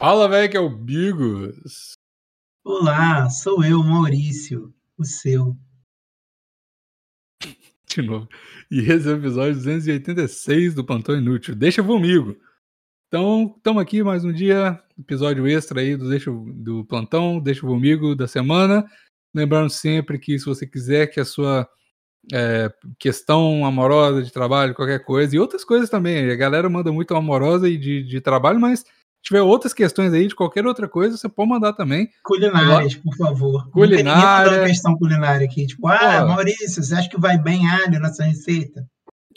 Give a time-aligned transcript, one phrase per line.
[0.00, 1.92] Fala, velho, que é o Bigos.
[2.64, 5.54] Olá, sou eu, Maurício, o seu.
[7.86, 8.26] De novo.
[8.70, 11.54] E esse é o episódio 286 do Plantão Inútil.
[11.54, 12.34] Deixa comigo.
[13.08, 18.16] Então, estamos aqui mais um dia, episódio extra aí do, Deixa, do Plantão, Deixa comigo
[18.16, 18.90] da semana.
[19.34, 21.68] Lembrando sempre que se você quiser que a sua
[22.32, 27.14] é, questão amorosa de trabalho, qualquer coisa, e outras coisas também, a galera manda muito
[27.14, 28.82] amorosa e de, de trabalho, mas
[29.22, 32.10] tiver outras questões aí de qualquer outra coisa, você pode mandar também.
[32.24, 33.70] Culinárias, por favor.
[33.70, 34.58] Culinária.
[34.58, 35.66] Não questão culinária aqui.
[35.66, 38.86] Tipo, ah, Maurício, você acha que vai bem alho nessa receita?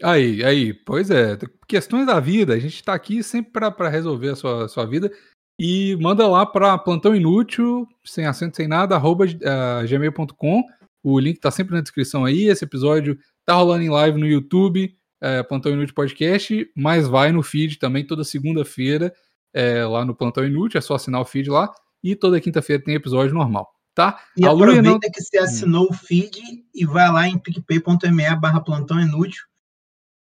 [0.02, 1.38] Aí, aí, pois é.
[1.67, 2.54] Questões da vida.
[2.54, 5.12] A gente está aqui sempre para resolver a sua, sua vida.
[5.59, 10.63] E manda lá para plantão inútil, sem acento, sem nada, arroba uh, gmail.com.
[11.04, 12.45] O link está sempre na descrição aí.
[12.45, 17.43] Esse episódio tá rolando em live no YouTube, uh, Plantão Inútil Podcast, mas vai no
[17.43, 19.13] feed também toda segunda-feira
[19.53, 21.71] é, lá no Plantão Inútil, é só assinar o feed lá.
[22.03, 24.20] E toda quinta-feira tem episódio normal, tá?
[24.35, 24.99] E a aproveita não...
[24.99, 26.41] que você assinou o feed
[26.73, 29.43] e vai lá em picpay.me barra Plantão Inútil.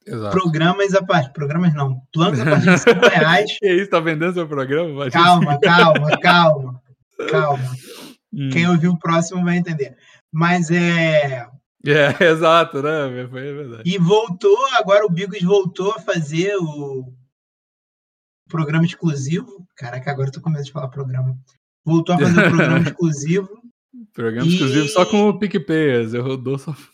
[0.06, 0.32] Exato.
[0.32, 3.58] Programas a parte, programas não, planos a partir de 5 reais.
[3.60, 5.10] que isso, tá vendendo seu programa?
[5.12, 6.82] Calma, calma, calma,
[7.30, 7.72] calma.
[8.34, 8.50] Hum.
[8.52, 9.96] Quem ouvir o próximo vai entender.
[10.32, 11.48] Mas é.
[11.86, 13.28] É, exato, né?
[13.30, 13.84] Foi verdade.
[13.86, 17.14] E voltou, agora o Bigos voltou a fazer o
[18.52, 19.66] programa exclusivo.
[19.76, 21.38] Caraca, agora eu tô com medo de falar programa.
[21.84, 23.50] Voltou a fazer um programa exclusivo.
[24.14, 24.54] Programa e...
[24.54, 26.76] exclusivo só com o PicPay, eu rodou só.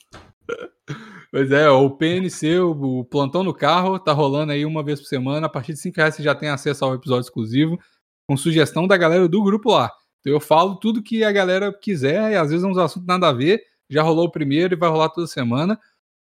[1.30, 5.48] Pois é, o PNC, o plantão no carro, tá rolando aí uma vez por semana.
[5.48, 7.78] A partir de 5 reais você já tem acesso ao episódio exclusivo,
[8.26, 9.92] com sugestão da galera do grupo lá.
[10.22, 13.28] Então eu falo tudo que a galera quiser, e às vezes é uns assuntos nada
[13.28, 13.62] a ver.
[13.90, 15.78] Já rolou o primeiro e vai rolar toda semana.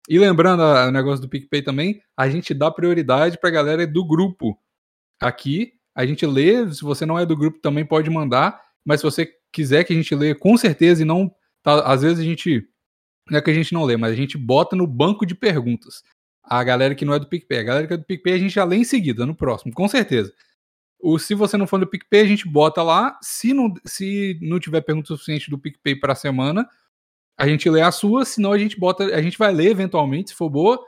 [0.09, 4.59] E lembrando o negócio do PicPay também, a gente dá prioridade pra galera do grupo
[5.21, 6.73] aqui, a gente lê.
[6.73, 8.61] Se você não é do grupo, também pode mandar.
[8.85, 11.31] Mas se você quiser que a gente lê, com certeza, e não.
[11.63, 12.67] Tá, às vezes a gente.
[13.31, 16.03] Não é que a gente não lê, mas a gente bota no banco de perguntas.
[16.43, 17.59] A galera que não é do PicPay.
[17.59, 19.87] A galera que é do PicPay a gente já lê em seguida, no próximo, com
[19.87, 20.33] certeza.
[20.99, 23.19] O, se você não for do PicPay, a gente bota lá.
[23.23, 26.69] Se não, se não tiver pergunta suficiente do PicPay para a semana,
[27.39, 28.25] a gente lê a sua.
[28.25, 29.05] Senão a gente bota.
[29.05, 30.79] A gente vai ler eventualmente, se for boa.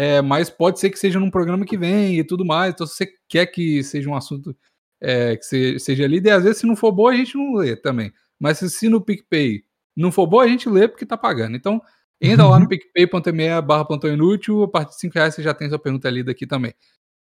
[0.00, 2.72] É, mas pode ser que seja num programa que vem e tudo mais.
[2.72, 4.56] Então, se você quer que seja um assunto
[5.00, 7.74] é, que seja lido, e às vezes, se não for boa, a gente não lê
[7.74, 8.12] também.
[8.38, 9.64] Mas se, se no PicPay
[9.96, 11.56] não for boa, a gente lê porque tá pagando.
[11.56, 11.82] Então,
[12.20, 12.68] entra lá no uhum.
[12.68, 16.30] picpay.me barra plantão inútil, a partir de 5 reais você já tem sua pergunta lida
[16.30, 16.72] aqui também.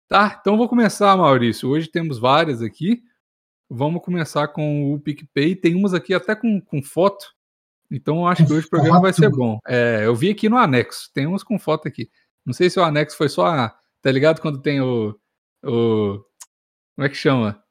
[0.06, 0.38] Tá?
[0.40, 1.68] Então, vou começar, Maurício.
[1.68, 3.02] Hoje temos várias aqui.
[3.68, 5.56] Vamos começar com o PicPay.
[5.56, 7.26] Tem umas aqui até com, com foto.
[7.90, 9.58] Então, acho que hoje o programa vai ser bom.
[9.66, 11.10] É, eu vi aqui no anexo.
[11.12, 12.08] Tem umas com foto aqui.
[12.44, 13.78] Não sei se o anexo foi só a.
[14.02, 15.18] Tá ligado quando tem o.
[15.64, 16.24] o
[16.96, 17.62] como é que chama?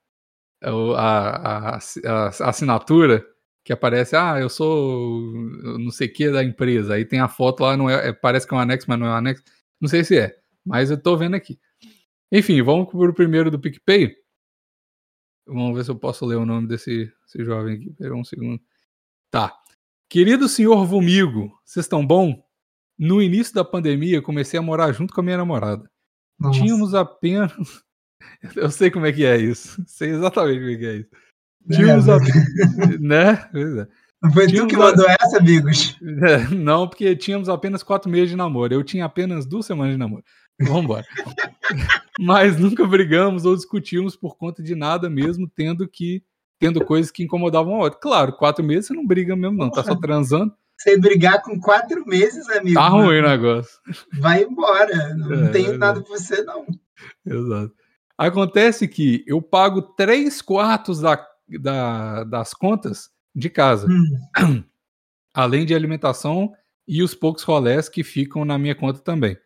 [0.62, 3.26] É o, a, a, a, assinatura
[3.64, 5.32] que aparece, ah, eu sou
[5.78, 6.96] não sei o que da empresa.
[6.96, 9.08] Aí tem a foto lá, não é, é, parece que é um anexo, mas não
[9.08, 9.44] é um anexo.
[9.80, 10.36] Não sei se é,
[10.66, 11.60] mas eu tô vendo aqui.
[12.32, 14.16] Enfim, vamos pro primeiro do PicPay.
[15.48, 17.94] Vamos ver se eu posso ler o nome desse, desse jovem aqui.
[17.94, 18.62] Pera um segundo.
[19.32, 19.56] Tá.
[20.10, 22.44] Querido senhor Vomigo, vocês estão bom?
[23.00, 25.90] No início da pandemia, comecei a morar junto com a minha namorada.
[26.38, 26.60] Nossa.
[26.60, 27.54] Tínhamos apenas.
[28.56, 29.82] Eu sei como é que é isso.
[29.88, 31.10] Sei exatamente como é que é isso.
[31.70, 33.00] É, Tínhamos é, apenas.
[33.00, 33.50] né?
[34.22, 34.32] É.
[34.34, 35.16] Foi tínhamos tu que mandou a...
[35.18, 35.98] essa, amigos?
[36.02, 38.74] É, não, porque tínhamos apenas quatro meses de namoro.
[38.74, 40.26] Eu tinha apenas duas semanas de namoro.
[40.60, 41.06] Vamos embora.
[42.20, 46.22] Mas nunca brigamos ou discutimos por conta de nada, mesmo tendo que
[46.60, 47.98] tendo coisas que incomodavam a outra.
[47.98, 49.72] Claro, quatro meses você não briga mesmo, não.
[49.72, 50.54] Tá só transando.
[50.80, 52.80] Você brigar com quatro meses, amigo.
[52.80, 53.78] Tá ruim o negócio.
[54.14, 55.14] Vai embora.
[55.14, 56.66] Não é, tem nada pra você, não.
[57.26, 57.74] Exato.
[58.18, 61.22] Acontece que eu pago três quartos da,
[61.60, 63.88] da, das contas de casa.
[63.90, 64.64] Hum.
[65.34, 66.54] Além de alimentação
[66.88, 69.38] e os poucos rolés que ficam na minha conta também.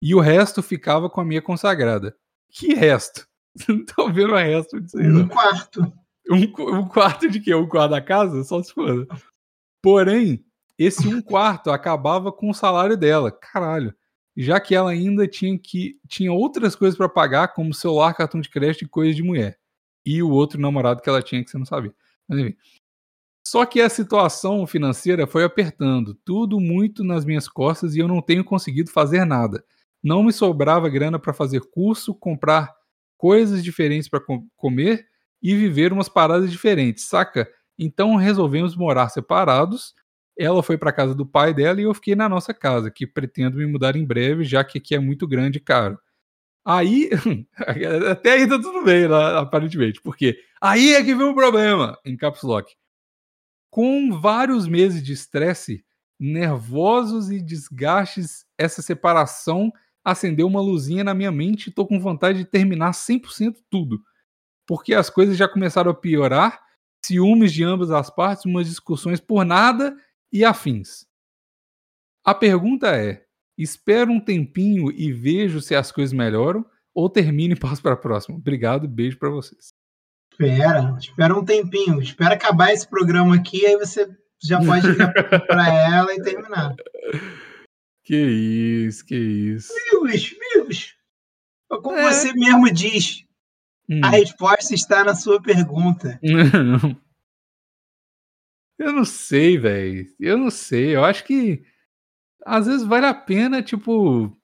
[0.00, 2.14] E o resto ficava com a minha consagrada.
[2.50, 3.26] Que resto?
[3.66, 5.08] Não tô vendo o resto disso aí.
[5.08, 5.90] Um quarto.
[6.30, 7.54] Um, um quarto de quê?
[7.54, 8.44] Um quarto da casa?
[8.44, 9.06] Só se for.
[9.82, 10.44] Porém,
[10.84, 13.30] esse um quarto acabava com o salário dela.
[13.30, 13.94] Caralho.
[14.36, 18.48] Já que ela ainda tinha que tinha outras coisas para pagar, como celular, cartão de
[18.48, 19.58] crédito e coisa de mulher.
[20.04, 21.94] E o outro namorado que ela tinha que você não sabia.
[22.26, 22.56] Mas enfim.
[23.46, 28.22] Só que a situação financeira foi apertando, tudo muito nas minhas costas e eu não
[28.22, 29.64] tenho conseguido fazer nada.
[30.02, 32.72] Não me sobrava grana para fazer curso, comprar
[33.16, 35.06] coisas diferentes para com comer
[35.42, 37.48] e viver umas paradas diferentes, saca?
[37.78, 39.94] Então resolvemos morar separados
[40.38, 43.58] ela foi para casa do pai dela e eu fiquei na nossa casa, que pretendo
[43.58, 45.98] me mudar em breve, já que aqui é muito grande e caro.
[46.64, 47.10] Aí,
[48.10, 49.04] até aí tá tudo bem,
[49.36, 52.72] aparentemente, porque aí é que vem o problema, em Caps Lock.
[53.70, 55.84] Com vários meses de estresse,
[56.20, 59.72] nervosos e desgastes, essa separação
[60.04, 64.00] acendeu uma luzinha na minha mente e tô com vontade de terminar 100% tudo.
[64.66, 66.60] Porque as coisas já começaram a piorar,
[67.04, 69.96] ciúmes de ambas as partes, umas discussões por nada
[70.32, 71.04] e afins.
[72.24, 73.24] A pergunta é:
[73.58, 76.64] espero um tempinho e vejo se as coisas melhoram
[76.94, 78.36] ou termino e passo para a próxima?
[78.36, 79.72] Obrigado, beijo para vocês.
[80.32, 84.08] Espera, espera um tempinho, espera acabar esse programa aqui, aí você
[84.42, 85.12] já pode ligar
[85.46, 86.74] para ela e terminar.
[88.02, 89.72] Que isso, que isso.
[89.92, 90.96] Milos, Milos.
[91.82, 92.12] Como é.
[92.12, 93.24] você mesmo diz,
[93.88, 94.00] hum.
[94.02, 96.18] a resposta está na sua pergunta.
[98.82, 100.12] Eu não sei, velho.
[100.18, 100.96] Eu não sei.
[100.96, 101.64] Eu acho que
[102.44, 104.36] às vezes vale a pena, tipo.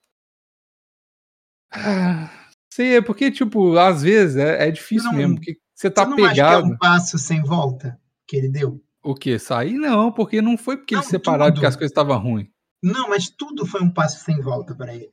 [1.72, 2.30] Ah,
[2.72, 5.34] sei, é porque, tipo, às vezes é, é difícil não, mesmo.
[5.34, 6.38] Porque você tá você não pegado.
[6.38, 8.80] Acha que é um passo sem volta que ele deu?
[9.02, 9.40] O quê?
[9.40, 9.74] Sair?
[9.74, 12.48] Não, porque não foi porque não, eles separaram porque as coisas estavam ruins.
[12.80, 15.10] Não, mas tudo foi um passo sem volta para ele.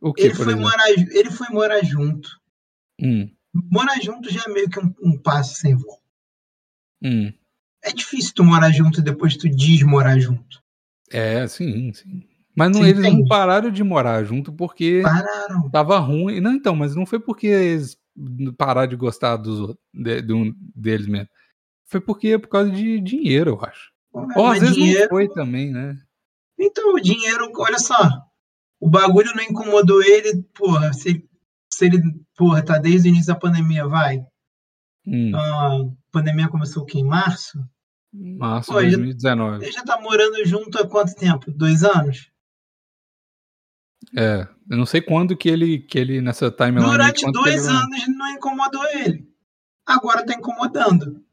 [0.00, 0.62] O que, ele foi exemplo?
[0.62, 2.30] morar, Ele foi morar junto.
[2.98, 3.30] Hum.
[3.52, 6.02] Morar junto já é meio que um, um passo sem volta.
[7.02, 7.32] Hum.
[7.82, 10.62] É difícil tu morar junto e depois tu desmorar junto.
[11.10, 12.22] É, sim, sim.
[12.56, 15.70] Mas não, eles não pararam de morar junto porque pararam.
[15.70, 16.40] tava ruim.
[16.40, 17.96] Não, então, mas não foi porque eles
[18.56, 21.28] pararam de gostar dos, de, de um, deles mesmo.
[21.86, 23.92] Foi porque é por causa de dinheiro, eu acho.
[24.12, 25.02] Ou às vezes dinheiro...
[25.02, 25.96] não foi também, né?
[26.58, 27.96] Então, o dinheiro, olha só.
[28.80, 30.92] O bagulho não incomodou ele, porra.
[30.92, 31.24] Se,
[31.72, 32.02] se ele,
[32.36, 34.26] porra, tá desde o início da pandemia, vai.
[35.08, 35.34] Hum.
[35.34, 37.58] A pandemia começou aqui em março.
[38.12, 39.64] Março de 2019.
[39.64, 41.50] Ele já tá morando junto há quanto tempo?
[41.50, 42.30] Dois anos?
[44.16, 46.90] É, eu não sei quando que ele, que ele nessa timeline...
[46.90, 47.76] Durante dois ele...
[47.76, 49.26] anos não incomodou ele.
[49.86, 51.24] Agora tá incomodando.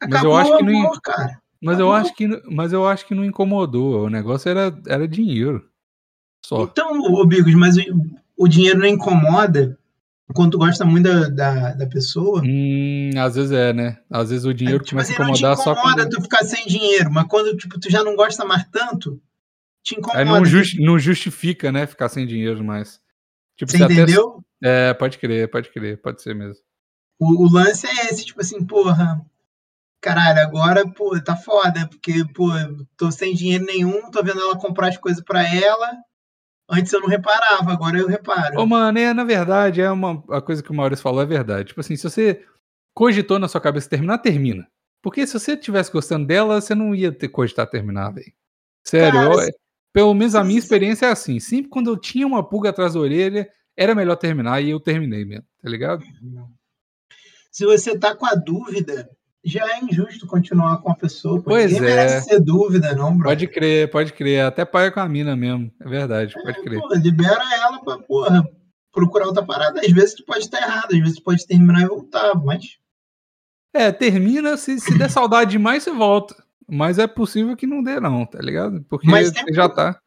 [0.00, 1.00] Acabou mas eu acho que amor, não...
[1.00, 1.42] cara.
[1.60, 4.06] Mas eu, acho que, mas eu acho que não incomodou.
[4.06, 5.68] O negócio era, era dinheiro.
[6.44, 6.64] Só.
[6.64, 7.82] Então, ô Bigos, mas o,
[8.36, 9.78] o dinheiro não incomoda
[10.32, 12.42] quando tu gosta muito da, da, da, pessoa.
[12.44, 13.98] Hum, às vezes é, né?
[14.10, 16.08] Às vezes o dinheiro é, tipo, começa a assim, incomodar só quando...
[16.08, 19.20] tu ficar sem dinheiro, mas quando tipo, tu já não gosta mais tanto,
[19.82, 20.20] te incomoda.
[20.20, 20.40] Aí não,
[20.86, 23.00] não justifica, né, ficar sem dinheiro mais.
[23.56, 24.42] Tipo, você, você entendeu?
[24.60, 24.90] Até...
[24.90, 26.62] É, pode crer, pode crer, pode ser mesmo.
[27.18, 29.20] O, o, lance é esse, tipo assim, porra,
[30.00, 32.48] caralho, agora, pô, tá foda, porque, pô,
[32.96, 35.88] tô sem dinheiro nenhum, tô vendo ela comprar as coisas para ela.
[36.72, 38.58] Antes eu não reparava, agora eu reparo.
[38.58, 41.68] Ô, mano, é, na verdade, é uma a coisa que o Maurício falou é verdade.
[41.68, 42.42] Tipo assim, se você
[42.94, 44.66] cogitou na sua cabeça terminar, termina.
[45.02, 48.32] Porque se você tivesse gostando dela, você não ia ter cogitado terminar, velho.
[48.82, 49.52] Sério, Cara, eu,
[49.92, 51.38] pelo menos a minha experiência é assim.
[51.38, 55.24] Sempre quando eu tinha uma pulga atrás da orelha, era melhor terminar e eu terminei
[55.26, 56.02] mesmo, tá ligado?
[57.50, 59.10] Se você tá com a dúvida,
[59.44, 61.42] já é injusto continuar com a pessoa.
[61.42, 61.96] Pois Ninguém é.
[61.96, 63.28] merece ser dúvida, não, bro.
[63.28, 64.44] Pode crer, pode crer.
[64.44, 65.72] Até pai com a mina mesmo.
[65.80, 66.80] É verdade, pode é, crer.
[66.80, 68.48] Pô, libera ela pra, porra,
[68.92, 69.80] procurar outra parada.
[69.80, 72.78] Às vezes tu pode estar errado, às vezes tu pode terminar e voltar, mas.
[73.74, 76.36] É, termina, se, se der saudade demais, você volta.
[76.68, 78.84] Mas é possível que não dê, não, tá ligado?
[78.88, 79.98] Porque você já tá.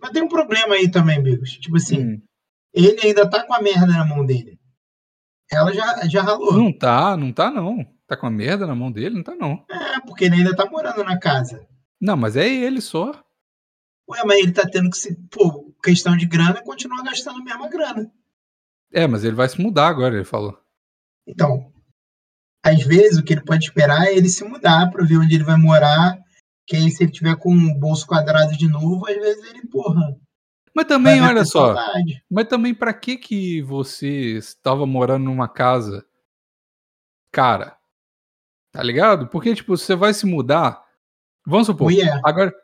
[0.00, 1.50] Mas tem um problema aí também, Bigos.
[1.52, 2.22] Tipo assim, hum.
[2.72, 4.59] ele ainda tá com a merda na mão dele.
[5.50, 6.52] Ela já, já ralou.
[6.52, 7.84] Não tá, não tá não.
[8.06, 9.16] Tá com a merda na mão dele?
[9.16, 9.64] Não tá não.
[9.70, 11.66] É, porque ele ainda tá morando na casa.
[12.00, 13.12] Não, mas é ele só.
[14.08, 15.14] Ué, mas ele tá tendo que se.
[15.30, 18.10] Pô, questão de grana, continuar gastando a mesma grana.
[18.92, 20.58] É, mas ele vai se mudar agora, ele falou.
[21.26, 21.72] Então,
[22.64, 25.44] às vezes o que ele pode esperar é ele se mudar para ver onde ele
[25.44, 26.18] vai morar.
[26.66, 30.16] Que aí, se ele tiver com o bolso quadrado de novo, às vezes ele, porra,
[30.74, 31.74] mas também, olha só.
[31.74, 32.22] Saudade.
[32.30, 36.06] Mas também, para que que você estava morando numa casa
[37.32, 37.76] cara?
[38.72, 39.26] Tá ligado?
[39.28, 40.84] Porque, tipo, você vai se mudar.
[41.46, 41.92] Vamos supor.
[41.92, 42.20] Yeah.
[42.24, 42.54] Agora.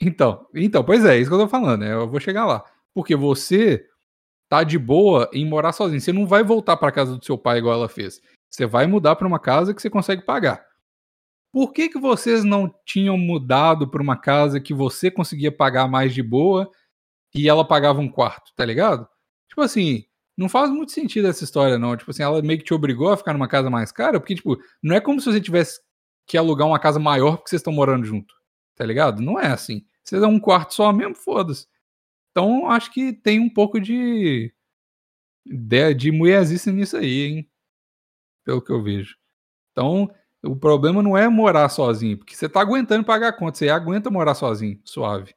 [0.00, 1.92] Então, então, pois é, isso que eu tô falando, né?
[1.92, 2.64] Eu vou chegar lá.
[2.94, 3.86] Porque você
[4.48, 6.00] tá de boa em morar sozinho.
[6.00, 8.20] Você não vai voltar para casa do seu pai igual ela fez.
[8.48, 10.64] Você vai mudar para uma casa que você consegue pagar.
[11.52, 16.14] Por que que vocês não tinham mudado para uma casa que você conseguia pagar mais
[16.14, 16.70] de boa
[17.34, 19.08] e ela pagava um quarto, tá ligado?
[19.48, 20.04] Tipo assim,
[20.36, 21.96] não faz muito sentido essa história, não.
[21.96, 24.56] Tipo assim, ela meio que te obrigou a ficar numa casa mais cara, porque, tipo,
[24.82, 25.80] não é como se você tivesse
[26.26, 28.34] que alugar uma casa maior porque vocês estão morando junto,
[28.74, 29.20] tá ligado?
[29.20, 29.84] Não é assim.
[30.02, 31.66] Vocês dão um quarto só mesmo, foda-se.
[32.30, 34.52] Então, acho que tem um pouco de.
[35.44, 37.50] de, de mulherzice nisso aí, hein?
[38.44, 39.16] Pelo que eu vejo.
[39.72, 40.10] Então,
[40.42, 44.10] o problema não é morar sozinho, porque você tá aguentando pagar a conta, você aguenta
[44.10, 45.34] morar sozinho, suave.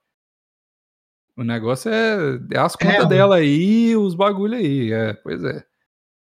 [1.35, 4.91] O negócio é, é as contas é, dela aí, os bagulho aí.
[4.91, 5.63] É, pois é.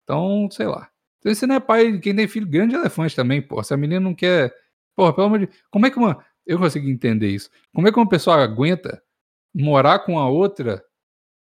[0.05, 0.89] Então, sei lá.
[1.19, 3.63] Então, você não é pai, quem tem filho grande elefante também, pô.
[3.63, 4.55] Se a menina não quer.
[4.95, 5.49] Porra, pelo amor de.
[5.71, 6.25] Como é que uma.
[6.47, 7.51] Eu consigo entender isso.
[7.75, 9.03] Como é que uma pessoa aguenta
[9.55, 10.83] morar com a outra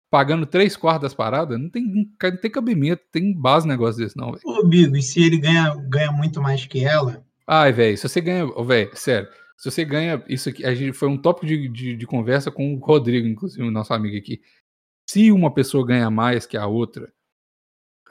[0.09, 1.59] pagando três quartos das paradas?
[1.59, 4.41] Não tem, não tem cabimento, tem base negócio desse, não, velho.
[4.45, 7.23] Ô, Bigo, e se ele ganha, ganha muito mais que ela?
[7.47, 8.45] Ai, velho, se você ganha.
[8.45, 9.29] Velho, sério.
[9.57, 10.23] Se você ganha.
[10.27, 13.69] Isso aqui, a gente foi um tópico de, de, de conversa com o Rodrigo, inclusive,
[13.69, 14.41] nosso amigo aqui.
[15.09, 17.11] Se uma pessoa ganha mais que a outra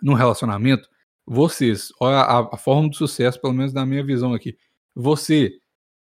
[0.03, 0.89] no relacionamento,
[1.27, 4.57] vocês, olha a, a forma do sucesso, pelo menos na minha visão aqui.
[4.95, 5.53] Você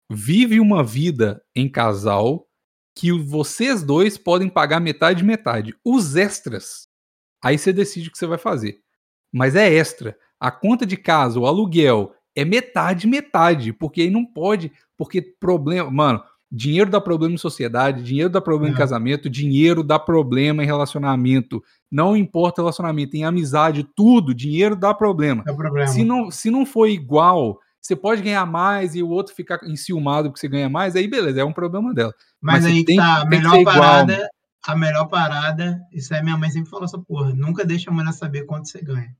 [0.09, 2.47] vive uma vida em casal
[2.95, 5.75] que vocês dois podem pagar metade metade.
[5.83, 6.87] Os extras,
[7.41, 8.79] aí você decide o que você vai fazer.
[9.31, 10.17] Mas é extra.
[10.39, 15.89] A conta de casa, o aluguel, é metade metade, porque aí não pode porque problema,
[15.89, 18.75] mano, dinheiro dá problema em sociedade, dinheiro dá problema é.
[18.75, 21.63] em casamento, dinheiro dá problema em relacionamento.
[21.91, 25.43] Não importa relacionamento, em amizade, tudo, dinheiro dá problema.
[25.47, 25.87] É problema.
[25.87, 30.29] Se não, se não for igual, você pode ganhar mais e o outro ficar enciumado
[30.29, 32.13] porque você ganha mais, aí beleza, é um problema dela.
[32.39, 34.29] Mas, Mas aí tem, tá, a melhor parada, igual,
[34.67, 38.13] a melhor parada, isso aí minha mãe sempre falou essa porra, nunca deixa a mulher
[38.13, 39.13] saber quanto você ganha.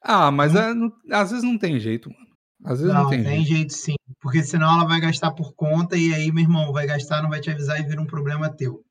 [0.00, 0.72] Ah, mas é,
[1.10, 2.27] às vezes não tem jeito, mano.
[2.64, 3.48] Às vezes não, não tem, tem jeito.
[3.48, 3.72] jeito.
[3.72, 3.94] sim.
[4.20, 7.40] Porque senão ela vai gastar por conta e aí, meu irmão, vai gastar, não vai
[7.40, 8.84] te avisar e vira um problema teu.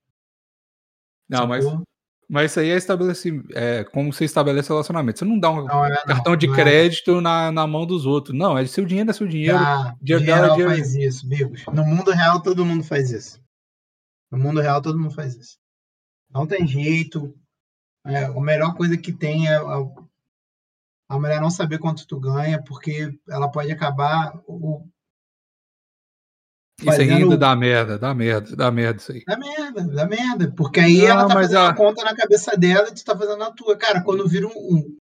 [1.30, 1.66] Não, mas,
[2.30, 3.44] mas isso aí é estabelecer.
[3.54, 5.20] É, como você estabelece relacionamento.
[5.20, 7.22] Você não dá um não, é, cartão não, de crédito é.
[7.22, 8.38] na, na mão dos outros.
[8.38, 9.58] Não, é seu dinheiro, é seu dinheiro.
[9.58, 10.72] Ah, dinheiro dela, dinheiro...
[10.72, 11.66] faz isso, Bigos.
[11.74, 13.40] No mundo real, todo mundo faz isso.
[14.32, 15.58] No mundo real, todo mundo faz isso.
[16.30, 17.34] Não tem jeito.
[18.06, 19.60] É, a melhor coisa que tem é
[21.10, 24.40] a mulher não saber quanto tu ganha, porque ela pode acabar.
[24.46, 24.86] O,
[26.80, 29.24] isso ainda dá merda, dá merda, dá merda isso aí.
[29.26, 30.54] Dá merda, dá merda.
[30.56, 31.74] Porque aí não, ela tá fazendo a...
[31.74, 33.76] conta na cabeça dela e tu tá fazendo na tua.
[33.76, 34.52] Cara, quando vira um.
[34.52, 34.98] um...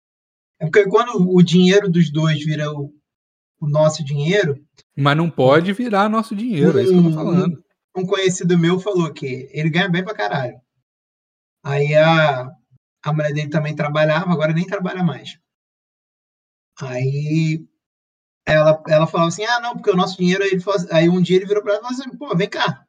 [0.59, 2.93] É porque quando o dinheiro dos dois vira o,
[3.59, 4.63] o nosso dinheiro.
[4.95, 7.63] Mas não pode virar nosso dinheiro, um, é isso que eu tô falando.
[7.97, 10.57] Um conhecido meu falou que ele ganha bem pra caralho.
[11.61, 12.49] Aí a,
[13.03, 15.37] a mulher dele também trabalhava, agora nem trabalha mais.
[16.81, 17.65] Aí
[18.45, 20.43] ela, ela falava assim: ah, não, porque o nosso dinheiro.
[20.43, 22.85] Aí, falou, aí um dia ele virou para ela e falou assim: pô, vem cá.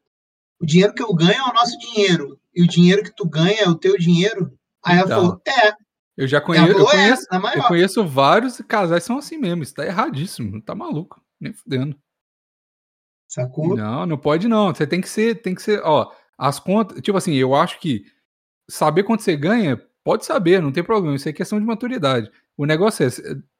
[0.61, 2.39] O dinheiro que eu ganho é o nosso dinheiro.
[2.55, 4.53] E o dinheiro que tu ganha é o teu dinheiro.
[4.85, 5.87] Aí então, ela falou: é.
[6.17, 9.63] Eu já conheço, falou, eu, conheço é, eu conheço vários casais são assim mesmo.
[9.63, 10.63] Isso tá erradíssimo.
[10.63, 11.21] Tá maluco.
[11.39, 11.95] Nem fudendo.
[13.29, 13.77] Sacou?
[13.77, 14.75] Não, não pode não.
[14.75, 18.05] Você tem que ser, tem que ser, ó, as contas, tipo assim, eu acho que
[18.69, 22.31] saber quanto você ganha, pode saber, não tem problema, isso é questão de maturidade.
[22.57, 23.11] O negócio é,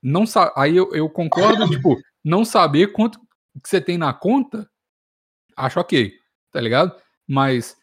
[0.03, 0.25] não
[0.57, 3.21] aí eu, eu concordo, tipo, não saber quanto
[3.63, 4.69] que você tem na conta,
[5.57, 6.13] acho ok,
[6.51, 6.95] tá ligado?
[7.27, 7.77] Mas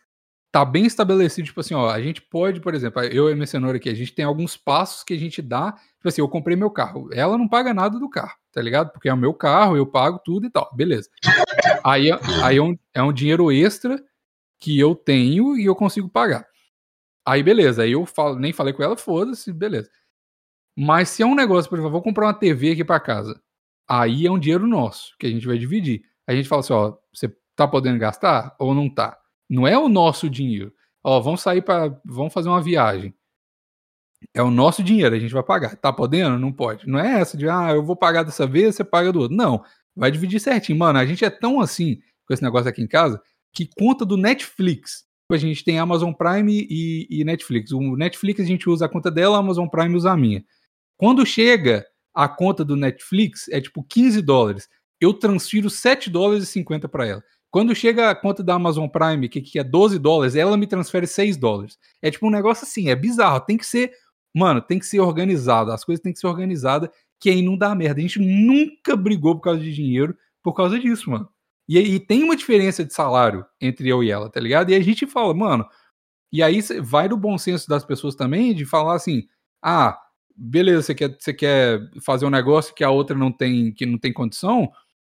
[0.51, 3.47] tá bem estabelecido, tipo assim, ó, a gente pode, por exemplo, eu e a minha
[3.47, 6.55] cenoura aqui, a gente tem alguns passos que a gente dá, tipo assim, eu comprei
[6.55, 8.91] meu carro, ela não paga nada do carro, tá ligado?
[8.91, 11.09] Porque é o meu carro, eu pago tudo e tal, beleza.
[11.83, 12.09] Aí,
[12.43, 13.99] aí é, um, é um dinheiro extra
[14.59, 16.45] que eu tenho e eu consigo pagar.
[17.25, 19.89] Aí beleza, aí eu falo, nem falei com ela, foda-se, beleza.
[20.75, 23.39] Mas se é um negócio, por exemplo, vou comprar uma TV aqui para casa,
[23.87, 26.01] aí é um dinheiro nosso, que a gente vai dividir.
[26.27, 29.17] A gente fala assim, ó, você tá podendo gastar ou não tá?
[29.49, 30.73] Não é o nosso dinheiro.
[31.03, 33.13] Ó, vamos sair para, vamos fazer uma viagem.
[34.33, 35.75] É o nosso dinheiro, a gente vai pagar.
[35.75, 36.39] Tá podendo?
[36.39, 36.87] Não pode.
[36.87, 39.35] Não é essa de, ah, eu vou pagar dessa vez, você paga do outro.
[39.35, 39.63] Não,
[39.95, 40.79] vai dividir certinho.
[40.79, 43.21] Mano, a gente é tão assim com esse negócio aqui em casa
[43.53, 45.05] que conta do Netflix.
[45.29, 47.71] A gente tem Amazon Prime e, e Netflix.
[47.71, 50.43] O Netflix a gente usa a conta dela, a Amazon Prime usa a minha.
[51.03, 54.69] Quando chega a conta do Netflix, é tipo 15 dólares.
[55.01, 57.23] Eu transfiro 7 dólares e 50 para ela.
[57.51, 61.05] Quando chega a conta da Amazon Prime, que, que é 12 dólares, ela me transfere
[61.05, 61.77] 6 dólares.
[62.01, 63.41] É tipo um negócio assim, é bizarro.
[63.41, 63.91] Tem que ser,
[64.33, 65.73] mano, tem que ser organizado.
[65.73, 67.99] As coisas têm que ser organizadas, que aí não dá merda.
[67.99, 71.27] A gente nunca brigou por causa de dinheiro por causa disso, mano.
[71.67, 74.69] E, e tem uma diferença de salário entre eu e ela, tá ligado?
[74.69, 75.67] E a gente fala, mano.
[76.31, 79.27] E aí vai do bom senso das pessoas também de falar assim:
[79.61, 79.99] ah,
[80.35, 83.97] beleza, você quer, você quer fazer um negócio que a outra não tem, que não
[83.97, 84.71] tem condição,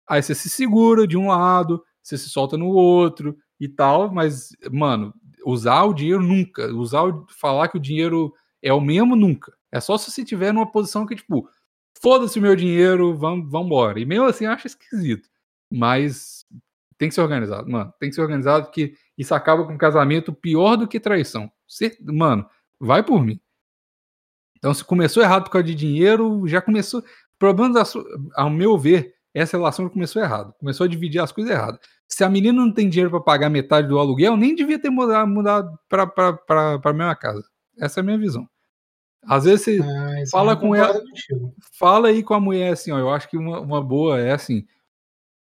[0.09, 4.51] aí você se segura de um lado, você se solta no outro e tal, mas,
[4.71, 7.03] mano, usar o dinheiro nunca, usar
[7.39, 9.53] falar que o dinheiro é o mesmo nunca.
[9.73, 11.49] É só se você tiver numa posição que, tipo,
[12.01, 14.01] foda-se o meu dinheiro, vamos embora.
[14.01, 15.29] E mesmo assim acho esquisito.
[15.71, 16.45] Mas
[16.99, 17.93] tem que ser organizado, mano.
[17.99, 21.51] Tem que ser organizado porque isso acaba com um casamento pior do que traição.
[22.03, 22.47] Mano,
[22.79, 23.41] vai por mim.
[24.61, 27.03] Então, se começou errado por causa de dinheiro, já começou.
[27.39, 27.95] Pelo menos,
[28.35, 30.55] ao meu ver, essa relação começou errado.
[30.61, 31.81] Começou a dividir as coisas erradas.
[32.07, 35.27] Se a menina não tem dinheiro para pagar metade do aluguel, nem devia ter mudado,
[35.29, 37.43] mudado para a mesma casa.
[37.79, 38.47] Essa é a minha visão.
[39.23, 41.55] Às vezes você ah, fala com ela, contigo.
[41.73, 44.67] fala aí com a mulher assim, ó, eu acho que uma, uma boa é assim,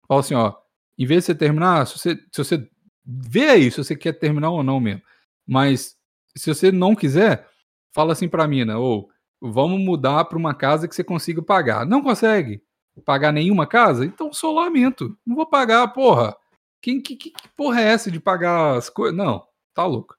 [0.07, 0.53] fala assim, ó,
[0.97, 2.69] em vez de você terminar, se você, se você
[3.05, 5.01] vê aí se você quer terminar ou não mesmo,
[5.45, 5.95] mas
[6.35, 7.47] se você não quiser,
[7.95, 9.09] fala assim pra mina, ou
[9.39, 11.85] vamos mudar para uma casa que você consiga pagar.
[11.85, 12.61] Não consegue
[13.05, 14.05] pagar nenhuma casa?
[14.05, 16.35] Então só lamento, não vou pagar, porra.
[16.81, 19.15] Quem, que, que, porra é essa de pagar as coisas?
[19.15, 20.13] Não, tá louco.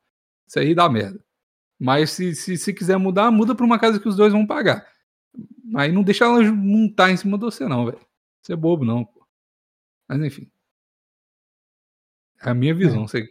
[0.47, 1.23] Isso aí dá merda.
[1.79, 4.91] Mas se, se, se quiser mudar, muda para uma casa que os dois vão pagar.
[5.75, 8.01] Aí não deixa ela montar em cima de você, não, velho.
[8.41, 9.05] Você é bobo, não.
[9.05, 9.27] Pô.
[10.09, 10.51] Mas enfim.
[12.43, 13.21] É a minha visão, é.
[13.21, 13.29] né?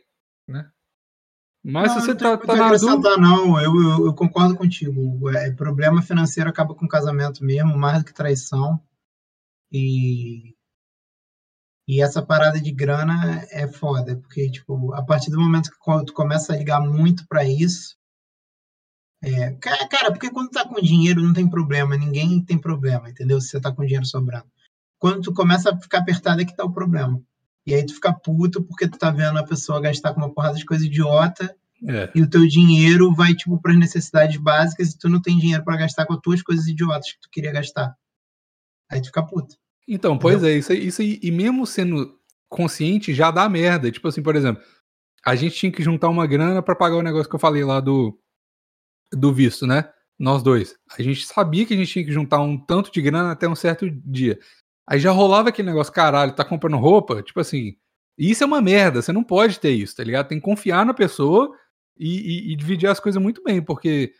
[1.67, 3.17] Mas não, se você não tá, tá na dúvida...
[3.17, 5.27] não, eu, eu, eu, concordo contigo.
[5.31, 8.79] É, problema financeiro acaba com casamento mesmo, mais do que traição.
[9.71, 10.55] E
[11.87, 16.13] e essa parada de grana é foda, porque, tipo, a partir do momento que tu
[16.13, 17.95] começa a ligar muito para isso,
[19.23, 23.39] é, cara, porque quando tá com dinheiro não tem problema, ninguém tem problema, entendeu?
[23.39, 24.45] Se você tá com dinheiro sobrando.
[24.99, 27.21] Quando tu começa a ficar apertado é que tá o problema.
[27.65, 30.57] E aí tu fica puto porque tu tá vendo a pessoa gastar com uma porrada
[30.57, 31.55] de coisa idiota
[31.87, 32.11] é.
[32.13, 35.63] e o teu dinheiro vai, tipo, para as necessidades básicas e tu não tem dinheiro
[35.63, 37.95] para gastar com as tuas coisas idiotas que tu queria gastar.
[38.89, 39.55] Aí tu fica puto.
[39.87, 40.55] Então, pois entendeu?
[40.55, 42.19] é, isso, isso aí, e mesmo sendo
[42.49, 43.91] consciente já dá merda.
[43.91, 44.63] Tipo assim, por exemplo,
[45.25, 47.79] a gente tinha que juntar uma grana para pagar o negócio que eu falei lá
[47.79, 48.17] do
[49.11, 49.89] do visto, né?
[50.17, 50.75] Nós dois.
[50.97, 53.55] A gente sabia que a gente tinha que juntar um tanto de grana até um
[53.55, 54.39] certo dia.
[54.87, 57.23] Aí já rolava aquele negócio, caralho, tá comprando roupa?
[57.23, 57.75] Tipo assim,
[58.17, 60.27] isso é uma merda, você não pode ter isso, tá ligado?
[60.27, 61.57] Tem que confiar na pessoa
[61.97, 64.13] e, e, e dividir as coisas muito bem, porque,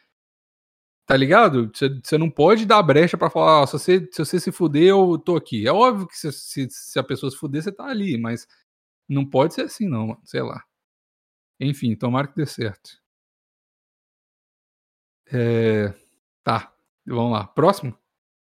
[1.06, 1.72] tá ligado?
[1.74, 5.18] Você, não pode dar brecha para falar, oh, se, você, se você se fuder, eu
[5.20, 5.68] tô aqui.
[5.68, 8.48] É óbvio que se, se, se a pessoa se fuder, você tá ali, mas
[9.08, 10.64] não pode ser assim, não, mano, sei lá.
[11.60, 13.00] Enfim, tomara que dê certo.
[15.32, 15.94] É...
[16.44, 16.74] Tá,
[17.06, 17.48] vamos lá.
[17.48, 17.98] Próximo?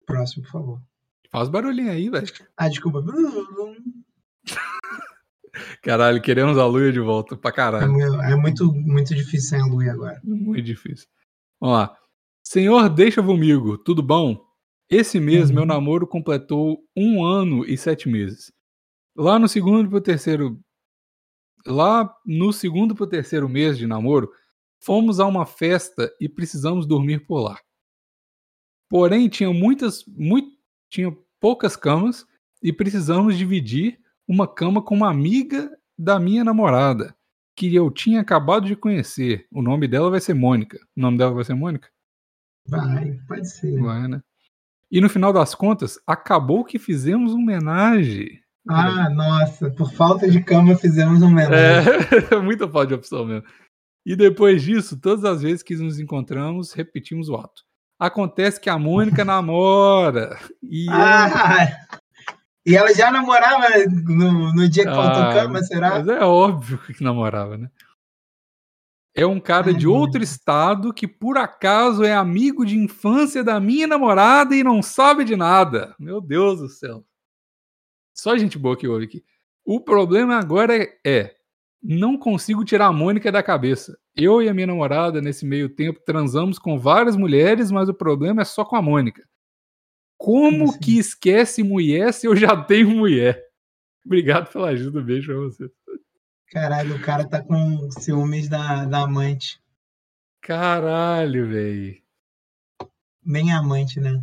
[0.07, 0.88] Próximo, por favor.
[1.31, 2.27] Faz barulhinho aí, velho.
[2.57, 3.05] Ah, desculpa.
[5.83, 7.93] Caralho, queremos a Luia de volta pra caralho.
[8.23, 10.21] É, é muito, muito difícil sem a Luia agora.
[10.25, 11.09] Muito difícil.
[11.61, 11.97] Vamos lá.
[12.45, 14.43] Senhor, deixa comigo, tudo bom?
[14.89, 15.57] Esse mês, uhum.
[15.57, 18.51] meu namoro completou um ano e sete meses.
[19.17, 20.59] Lá no segundo pro terceiro.
[21.67, 24.31] Lá no segundo pro terceiro mês de namoro,
[24.81, 27.61] Fomos a uma festa e precisamos dormir por lá.
[28.89, 30.57] Porém, tinha muitas, muito,
[30.91, 32.27] tinha poucas camas
[32.63, 37.15] e precisamos dividir uma cama com uma amiga da minha namorada,
[37.57, 39.47] que eu tinha acabado de conhecer.
[39.51, 40.79] O nome dela vai ser Mônica.
[40.97, 41.89] O nome dela vai ser Mônica?
[42.69, 43.81] Vai, pode ser.
[43.81, 44.21] Vai, né?
[44.91, 48.41] E no final das contas, acabou que fizemos um homenagem.
[48.69, 51.93] Ah, nossa, por falta de cama fizemos um homenagem.
[52.31, 53.47] É, muita falta de opção mesmo.
[54.05, 57.63] E depois disso, todas as vezes que nos encontramos, repetimos o ato.
[57.99, 60.39] Acontece que a Mônica namora.
[60.63, 61.67] E, ah,
[62.65, 62.73] eu...
[62.73, 63.67] e ela já namorava
[64.07, 65.91] no, no dia que faltou ah, cama, será?
[65.91, 67.69] Mas é óbvio que namorava, né?
[69.15, 73.59] É um cara Ai, de outro estado que por acaso é amigo de infância da
[73.59, 75.93] minha namorada e não sabe de nada.
[75.99, 77.05] Meu Deus do céu.
[78.15, 79.25] Só gente boa que ouve aqui.
[79.65, 81.38] O problema agora é, é
[81.83, 83.97] não consigo tirar a Mônica da cabeça.
[84.15, 88.43] Eu e a minha namorada, nesse meio tempo, transamos com várias mulheres, mas o problema
[88.43, 89.23] é só com a Mônica.
[90.17, 93.41] Como que esquece mulher se eu já tenho mulher?
[94.05, 95.71] Obrigado pela ajuda, beijo pra você.
[96.51, 99.61] Caralho, o cara tá com ciúmes da, da amante.
[100.41, 102.03] Caralho, velho.
[103.23, 104.23] Bem amante, né?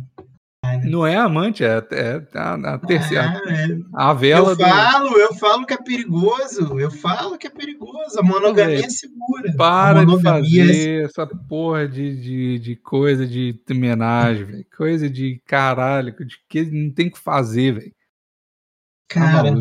[0.84, 3.42] Não é amante, é, é a, a terceira.
[3.46, 3.78] É, é.
[3.94, 4.50] A vela.
[4.50, 5.18] Eu falo, do...
[5.18, 6.78] eu falo que é perigoso.
[6.78, 8.18] Eu falo que é perigoso.
[8.18, 9.52] A monogamia é segura.
[9.56, 11.04] Para de é fazer é...
[11.04, 14.66] essa porra de, de, de coisa de homenagem, velho.
[14.76, 17.94] Coisa de caralho, de que não tem que fazer, velho.
[19.08, 19.54] Tá Cara.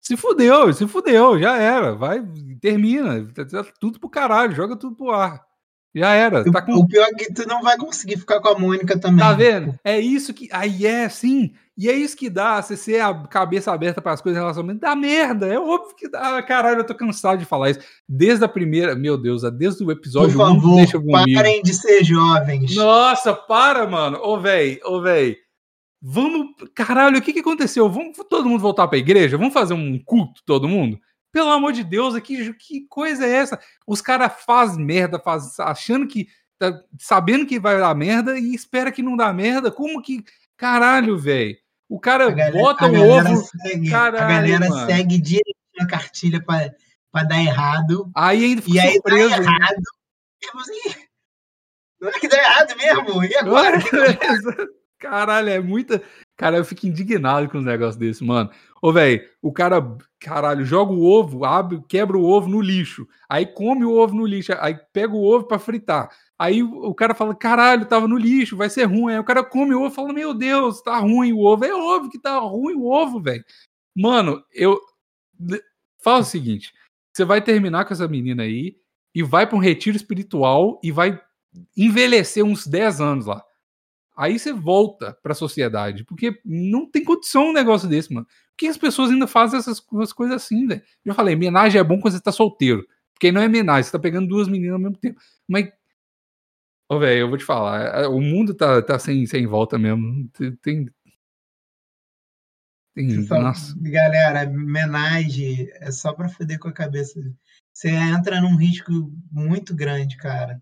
[0.00, 1.94] se fudeu, se fudeu, já era.
[1.94, 2.22] Vai,
[2.60, 3.26] termina.
[3.32, 5.47] Tá tudo pro caralho, joga tudo pro ar.
[5.94, 6.44] Já era.
[6.50, 6.72] Tá com...
[6.72, 9.18] O pior é que tu não vai conseguir ficar com a Mônica também.
[9.18, 9.74] Tá vendo?
[9.82, 10.48] É isso que.
[10.52, 11.52] Aí é, sim.
[11.76, 14.80] E é isso que dá, você ser a cabeça aberta para as coisas relacionamento.
[14.80, 15.46] Dá merda.
[15.46, 16.42] É óbvio que dá.
[16.42, 17.80] Caralho, eu tô cansado de falar isso.
[18.08, 18.96] Desde a primeira.
[18.96, 21.34] Meu Deus, desde o episódio Por favor, 1, deixa comigo.
[21.34, 22.74] Parem de ser jovens.
[22.74, 24.18] Nossa, para, mano.
[24.20, 25.36] Ô, véi, ô, véi.
[26.02, 26.48] Vamos.
[26.74, 27.88] Caralho, o que que aconteceu?
[27.88, 29.38] Vamos todo mundo voltar pra igreja?
[29.38, 30.98] Vamos fazer um culto, todo mundo?
[31.32, 33.60] Pelo amor de Deus, que, que coisa é essa?
[33.86, 36.28] Os caras fazem merda, faz, achando que.
[36.58, 39.70] Tá, sabendo que vai dar merda e espera que não dá merda.
[39.70, 40.24] Como que.
[40.56, 41.56] Caralho, velho.
[41.88, 43.36] O cara galera, bota o ovo.
[43.62, 44.86] Segue, caralho, a galera mano.
[44.86, 46.70] segue direitinho a cartilha pra,
[47.10, 48.10] pra dar errado.
[48.14, 49.30] Aí ainda fica e aí surpreso.
[49.30, 49.82] Dá errado.
[50.56, 50.94] Assim,
[52.00, 53.24] não é que dá errado mesmo?
[53.24, 53.78] E agora?
[54.98, 56.02] Caralho, é muita.
[56.36, 58.50] Cara, eu fico indignado com um negócio desse, mano.
[58.82, 59.80] Ô, velho, o cara,
[60.20, 63.06] caralho, joga o ovo, abre, quebra o ovo no lixo.
[63.28, 64.52] Aí come o ovo no lixo.
[64.58, 66.10] Aí pega o ovo para fritar.
[66.38, 69.12] Aí o cara fala, caralho, tava no lixo, vai ser ruim.
[69.12, 71.64] Aí o cara come o ovo e fala, meu Deus, tá ruim o ovo.
[71.64, 73.44] É óbvio que tá ruim o ovo, velho.
[73.96, 74.80] Mano, eu.
[76.02, 76.72] Fala o seguinte:
[77.12, 78.76] você vai terminar com essa menina aí
[79.14, 81.20] e vai para um retiro espiritual e vai
[81.76, 83.44] envelhecer uns 10 anos lá.
[84.18, 88.26] Aí você volta para a sociedade, porque não tem condição um negócio desse, mano.
[88.26, 90.82] Por que as pessoas ainda fazem essas, coisas assim, velho?
[91.06, 92.84] Já falei, homenagem é bom quando você tá solteiro.
[93.14, 95.20] Porque não é homenagem, você tá pegando duas meninas ao mesmo tempo.
[95.46, 95.70] Mas,
[96.88, 100.28] ô, velho, eu vou te falar, é, o mundo tá, tá sem, sem volta mesmo.
[100.62, 100.90] Tem.
[102.92, 103.72] tem só, nossa.
[103.80, 107.20] Galera, homenagem é só pra foder com a cabeça.
[107.72, 108.90] Você entra num risco
[109.30, 110.60] muito grande, cara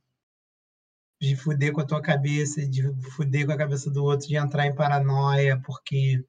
[1.20, 4.66] de fuder com a tua cabeça, de fuder com a cabeça do outro, de entrar
[4.66, 6.24] em paranoia, porque,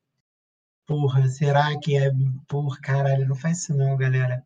[0.85, 2.11] porra, será que é.
[2.47, 4.43] Porra, caralho, não faz isso não, galera.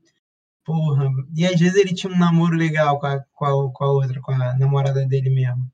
[0.63, 1.09] Porra.
[1.35, 4.21] E às vezes ele tinha um namoro legal com a, com a, com a outra,
[4.21, 5.69] com a namorada dele mesmo.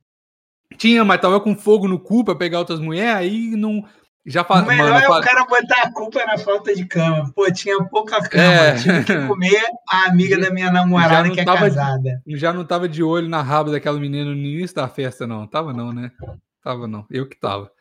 [0.78, 3.84] Tinha, mas tava com fogo no cu pra pegar outras mulheres, aí não
[4.28, 4.62] já fa...
[4.62, 7.32] O melhor Mano, é o cara botar a culpa na falta de cama.
[7.34, 8.44] Pô, tinha pouca cama.
[8.44, 8.76] É.
[8.76, 12.22] Tive que comer a amiga da minha namorada que é tava, casada.
[12.28, 15.48] Já não tava de olho na raba daquela menina no início da festa, não.
[15.48, 16.12] Tava não, né?
[16.62, 17.06] Tava não.
[17.10, 17.72] Eu que tava.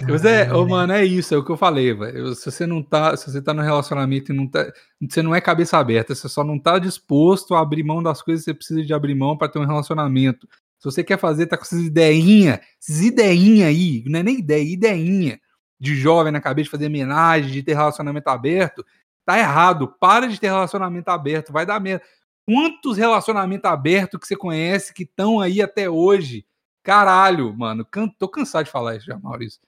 [0.00, 2.34] Mas é, oh, mano, é isso, é o que eu falei, velho.
[2.34, 5.40] Se você não tá, se você tá no relacionamento e não tá, você não é
[5.40, 8.82] cabeça aberta, você só não tá disposto a abrir mão das coisas que você precisa
[8.82, 10.48] de abrir mão para ter um relacionamento.
[10.82, 14.64] Se você quer fazer, tá com essas ideinha, essas ideinha aí, não é nem ideia,
[14.64, 15.40] ideinha
[15.78, 18.84] de jovem na cabeça de fazer homenagem, de ter relacionamento aberto,
[19.24, 19.94] tá errado.
[20.00, 22.04] Para de ter relacionamento aberto, vai dar merda.
[22.44, 26.44] Quantos relacionamentos abertos que você conhece que estão aí até hoje?
[26.82, 28.08] Caralho, mano, can...
[28.18, 29.60] tô cansado de falar isso já, Maurício.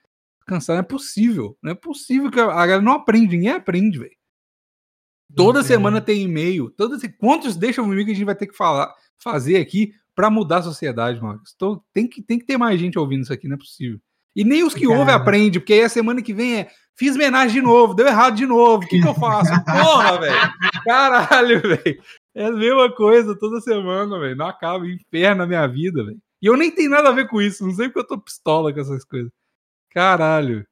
[0.48, 1.57] Cansado, não é possível.
[1.62, 4.16] Não é possível que a galera não aprende, ninguém aprende, velho.
[5.37, 6.70] Toda semana tem e-mail.
[6.70, 6.96] Toda...
[7.20, 10.62] Quantos deixa comigo que a gente vai ter que falar, fazer aqui para mudar a
[10.62, 11.40] sociedade, mano.
[11.44, 13.98] Estou, tem, que, tem que ter mais gente ouvindo isso aqui, não é possível.
[14.37, 17.61] E nem os que ouvem aprendem, porque aí a semana que vem é fiz homenagem
[17.61, 19.50] de novo, deu errado de novo, o que, que eu faço?
[19.64, 20.53] Porra, velho!
[20.85, 22.03] Caralho, velho!
[22.35, 24.37] É a mesma coisa toda semana, velho.
[24.37, 26.18] Não acaba, inferno na minha vida, velho.
[26.42, 28.72] E eu nem tenho nada a ver com isso, não sei porque eu tô pistola
[28.72, 29.31] com essas coisas.
[29.90, 30.66] Caralho.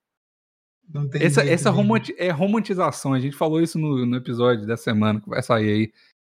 [1.14, 5.28] essa essa romanti é romantização, a gente falou isso no, no episódio da semana que
[5.28, 5.92] vai sair aí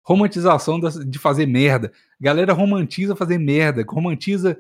[0.08, 1.92] romantização de fazer merda.
[2.20, 4.58] Galera romantiza fazer merda, romantiza.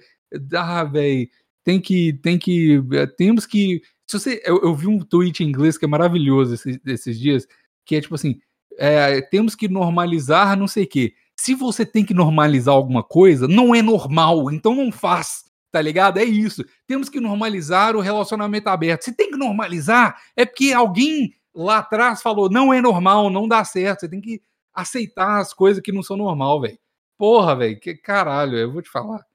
[0.53, 1.29] Ah, velho,
[1.63, 2.13] tem que.
[2.21, 2.83] Tem que.
[2.91, 3.81] Eh, temos que.
[4.05, 7.47] Se você, eu, eu, vi um tweet em inglês que é maravilhoso esses, esses dias,
[7.85, 8.41] que é tipo assim:
[8.77, 11.13] é, temos que normalizar não sei o quê.
[11.39, 15.45] Se você tem que normalizar alguma coisa, não é normal, então não faz.
[15.71, 16.17] Tá ligado?
[16.17, 16.65] É isso.
[16.85, 19.03] Temos que normalizar o relacionamento aberto.
[19.03, 23.63] Se tem que normalizar, é porque alguém lá atrás falou: não é normal, não dá
[23.63, 24.01] certo.
[24.01, 24.41] Você tem que
[24.77, 26.77] aceitar as coisas que não são normal, velho.
[27.17, 29.25] Porra, velho, que caralho, eu vou te falar.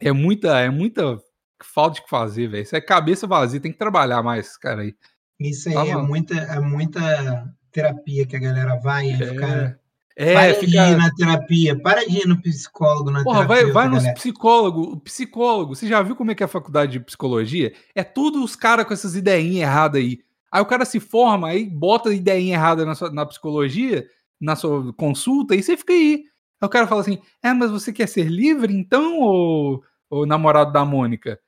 [0.00, 1.20] É muita, é muita
[1.62, 2.62] falta de fazer, velho.
[2.62, 4.96] Isso é cabeça vazia, tem que trabalhar mais, cara aí.
[5.38, 9.26] Isso aí tá é muita, é muita terapia que a galera vai e é.
[9.28, 9.80] fica
[10.16, 10.66] é, para fica...
[10.66, 13.72] de ir na terapia, para de ir no psicólogo na Porra, terapia.
[13.72, 15.74] Vai, vai no psicólogo, o psicólogo.
[15.74, 17.74] Você já viu como é que é a faculdade de psicologia?
[17.94, 20.20] É tudo os caras com essas ideinhas erradas aí.
[20.50, 24.06] Aí o cara se forma, aí bota ideinha errada na, sua, na psicologia,
[24.42, 26.24] na sua consulta e você fica aí.
[26.60, 30.72] Aí o cara fala assim: é, mas você quer ser livre então, ou, ou namorado
[30.72, 31.38] da Mônica?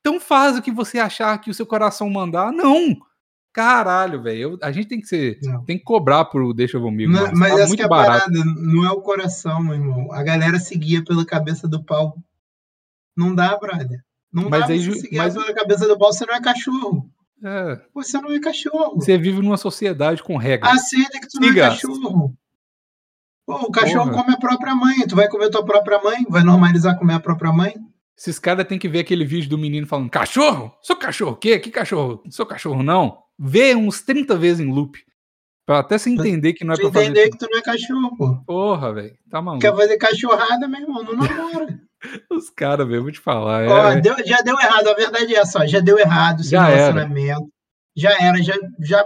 [0.00, 2.52] Então faz o que você achar que o seu coração mandar.
[2.52, 2.96] Não!
[3.52, 4.58] Caralho, velho.
[4.62, 5.38] A gente tem que ser.
[5.42, 5.64] Não.
[5.64, 7.12] Tem que cobrar por Deixa comigo.
[7.12, 8.32] Mas, mas tá essa muito é barato.
[8.32, 10.10] Parada, não é o coração, meu irmão.
[10.12, 12.16] A galera seguia pela cabeça do pau.
[13.16, 14.02] Não dá, brother.
[14.32, 15.34] Não mas dá aí, pra seguir mas...
[15.34, 17.10] pela cabeça do pau, você não é cachorro.
[17.44, 17.80] É.
[17.92, 18.94] Você não é cachorro.
[18.94, 20.72] Você vive numa sociedade com regras.
[20.72, 21.46] Aceita que tu Siga.
[21.46, 22.38] não é cachorro.
[23.46, 24.22] Pô, o cachorro Porra.
[24.22, 25.06] come a própria mãe.
[25.08, 26.24] Tu vai comer tua própria mãe?
[26.28, 27.74] Vai normalizar comer a própria mãe?
[28.16, 30.72] Esses caras têm que ver aquele vídeo do menino falando: cachorro?
[30.80, 31.58] Sou cachorro o quê?
[31.58, 32.22] Que cachorro?
[32.30, 33.18] Sou cachorro não?
[33.38, 34.98] Vê uns 30 vezes em loop.
[35.64, 37.06] Pra até se entender que não é pra fazer.
[37.06, 38.36] entender que tu não é cachorro, pô.
[38.44, 39.16] Porra, velho.
[39.30, 39.62] Tá maluco.
[39.62, 41.02] Quer fazer cachorrada, meu irmão?
[41.04, 41.80] Não namora.
[42.30, 43.66] Os caras, velho, vou te falar.
[43.68, 44.00] Ó, é...
[44.00, 47.30] deu, já deu errado, a verdade é essa, ó, já deu errado já relacionamento.
[47.30, 47.40] Era.
[47.94, 49.04] Já era, já, já.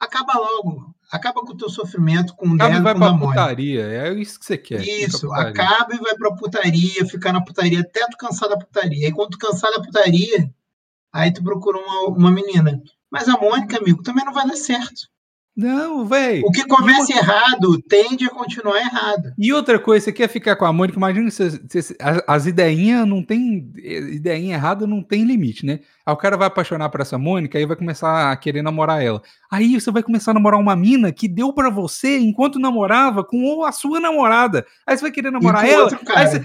[0.00, 0.91] Acaba logo.
[1.12, 4.46] Acaba com o teu sofrimento, com o Acaba e vai pra putaria, é isso que
[4.46, 4.80] você quer.
[4.82, 9.08] Isso, acaba e vai pra putaria, ficar na putaria até tu cansar da putaria.
[9.08, 10.50] E quando tu cansar da putaria,
[11.12, 12.82] Aí tu procura uma, uma menina.
[13.10, 15.11] Mas a Mônica, amigo, também não vai dar certo.
[15.54, 16.46] Não, velho.
[16.46, 19.34] O que começa errado tende a continuar errado.
[19.38, 22.46] E outra coisa, você quer ficar com a Mônica, imagina se, se, se as, as
[22.46, 23.70] ideinhas não tem.
[23.76, 25.80] Ideinha errada não tem limite, né?
[26.06, 29.22] Aí o cara vai apaixonar por essa Mônica e vai começar a querer namorar ela.
[29.50, 33.62] Aí você vai começar a namorar uma mina que deu para você enquanto namorava com
[33.62, 34.66] a sua namorada.
[34.86, 35.90] Aí você vai querer namorar ela.
[36.16, 36.42] Aí você,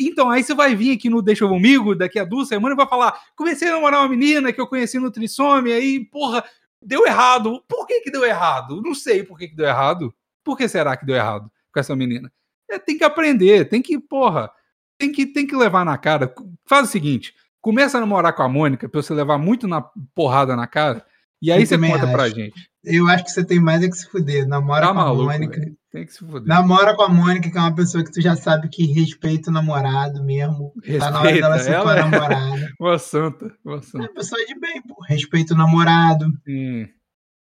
[0.00, 2.88] então, aí você vai vir aqui no Deixa Comigo daqui a duas semanas e vai
[2.88, 6.44] falar: comecei a namorar uma menina que eu conheci no Trissome, aí, porra,
[6.84, 7.62] deu errado.
[7.68, 8.82] Por que, que deu errado?
[8.82, 10.14] Não sei por que, que deu errado.
[10.42, 12.30] Por que será que deu errado com essa menina?
[12.70, 14.50] É, tem que aprender, tem que, porra,
[14.98, 16.32] tem que, tem que levar na cara.
[16.66, 19.82] Faz o seguinte: começa a namorar com a Mônica pra você levar muito na
[20.14, 21.04] porrada na cara,
[21.40, 22.12] e aí eu você conta acho.
[22.12, 22.70] pra gente.
[22.82, 24.46] Eu acho que você tem mais é que se fuder.
[24.46, 25.60] Namora tá com maluco, a Mônica.
[25.60, 25.76] Véio.
[25.94, 26.42] Tem que se fuder.
[26.44, 29.52] Namora com a Mônica, que é uma pessoa que tu já sabe que respeita o
[29.52, 30.72] namorado mesmo.
[30.82, 32.72] Respeita, tá na hora dela ser ela namorada.
[32.80, 33.98] uma santa, uma santa.
[33.98, 35.00] É uma pessoa de bem, pô.
[35.06, 36.26] Respeita o namorado.
[36.44, 36.88] Sim.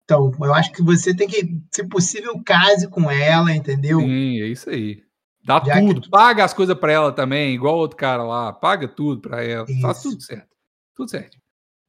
[0.03, 4.01] Então, eu acho que você tem que, se possível, case com ela, entendeu?
[4.01, 5.01] Sim, é isso aí.
[5.45, 6.11] Dá Já tudo, tu...
[6.11, 9.81] paga as coisas para ela também, igual outro cara lá, paga tudo para ela, isso.
[9.81, 10.49] faz tudo certo.
[10.97, 11.39] Tudo certo.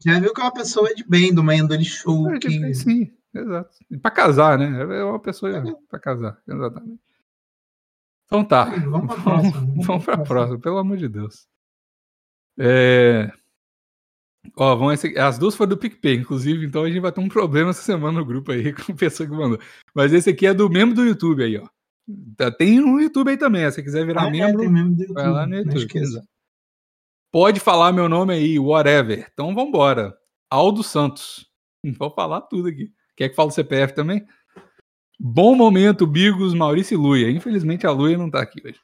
[0.05, 2.29] Já viu que é uma pessoa de bem, do índole show.
[2.35, 2.73] É, que...
[2.75, 3.77] Sim, exato.
[3.89, 4.81] E pra casar, né?
[4.81, 5.63] É uma pessoa é.
[5.89, 7.01] pra casar, exatamente.
[8.25, 8.65] Então tá.
[8.65, 9.67] Vamos pra próxima.
[9.85, 11.47] Vamos pra próxima, pelo amor de Deus.
[12.57, 13.31] É...
[14.55, 15.17] Ó, vamos esse...
[15.17, 18.19] as duas foram do PicPay, inclusive, então a gente vai ter um problema essa semana
[18.19, 19.59] no grupo aí com a pessoa que mandou.
[19.93, 21.67] Mas esse aqui é do membro do YouTube aí, ó.
[22.37, 25.29] Tá, tem no YouTube aí também, se você quiser virar ah, é, membro, é, vai
[25.29, 25.87] lá no YouTube.
[27.31, 29.27] Pode falar meu nome aí, whatever.
[29.33, 30.15] Então vambora.
[30.49, 31.49] Aldo Santos.
[31.97, 32.91] Vou falar tudo aqui.
[33.15, 34.25] Quer que fale o CPF também?
[35.17, 37.31] Bom momento, Bigos, Maurício e Luia.
[37.31, 38.79] Infelizmente a Luia não tá aqui hoje.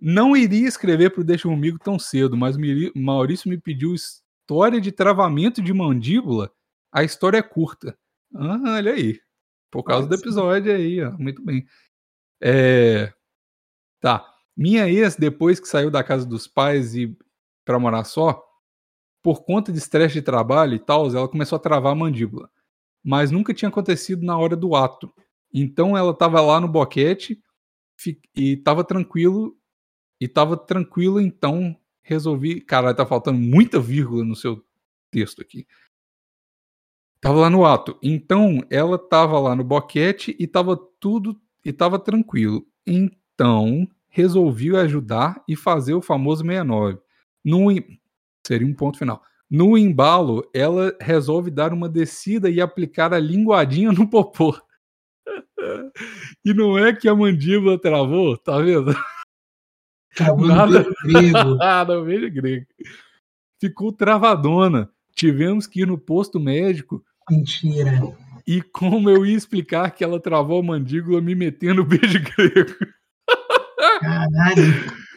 [0.00, 2.56] Não iria escrever pro Deixa Comigo tão cedo, mas
[2.94, 6.50] Maurício me pediu história de travamento de mandíbula.
[6.92, 7.96] A história é curta.
[8.34, 9.20] Ah, olha aí.
[9.70, 11.12] Por causa do episódio aí, ó.
[11.12, 11.64] Muito bem.
[12.40, 13.12] É...
[14.00, 14.26] Tá.
[14.56, 17.16] Minha ex, depois que saiu da casa dos pais e
[17.64, 18.42] para morar só,
[19.22, 22.50] por conta de estresse de trabalho e tal, ela começou a travar a mandíbula
[23.08, 25.10] mas nunca tinha acontecido na hora do ato.
[25.50, 27.42] Então ela estava lá no boquete
[28.36, 29.56] e estava tranquilo,
[30.20, 32.60] e estava tranquilo, então resolvi.
[32.60, 34.62] Cara, tá faltando muita vírgula no seu
[35.10, 35.66] texto aqui.
[37.18, 37.98] Tava lá no ato.
[38.02, 42.66] Então ela estava lá no boquete e estava tudo e estava tranquilo.
[42.86, 46.98] Então resolvi ajudar e fazer o famoso 69.
[47.42, 47.68] Num,
[48.46, 49.22] seria um ponto final.
[49.50, 54.54] No embalo, ela resolve dar uma descida e aplicar a linguadinha no popô.
[56.44, 58.94] e não é que a mandíbula travou, tá vendo?
[60.14, 60.84] Travou Nada...
[61.04, 61.56] grego.
[61.88, 62.66] não vejo grego.
[63.60, 64.90] Ficou travadona.
[65.14, 67.02] Tivemos que ir no posto médico.
[67.30, 68.00] Mentira.
[68.46, 72.74] E como eu ia explicar que ela travou a mandíbula me metendo o beijo grego?
[74.00, 75.07] Caralho.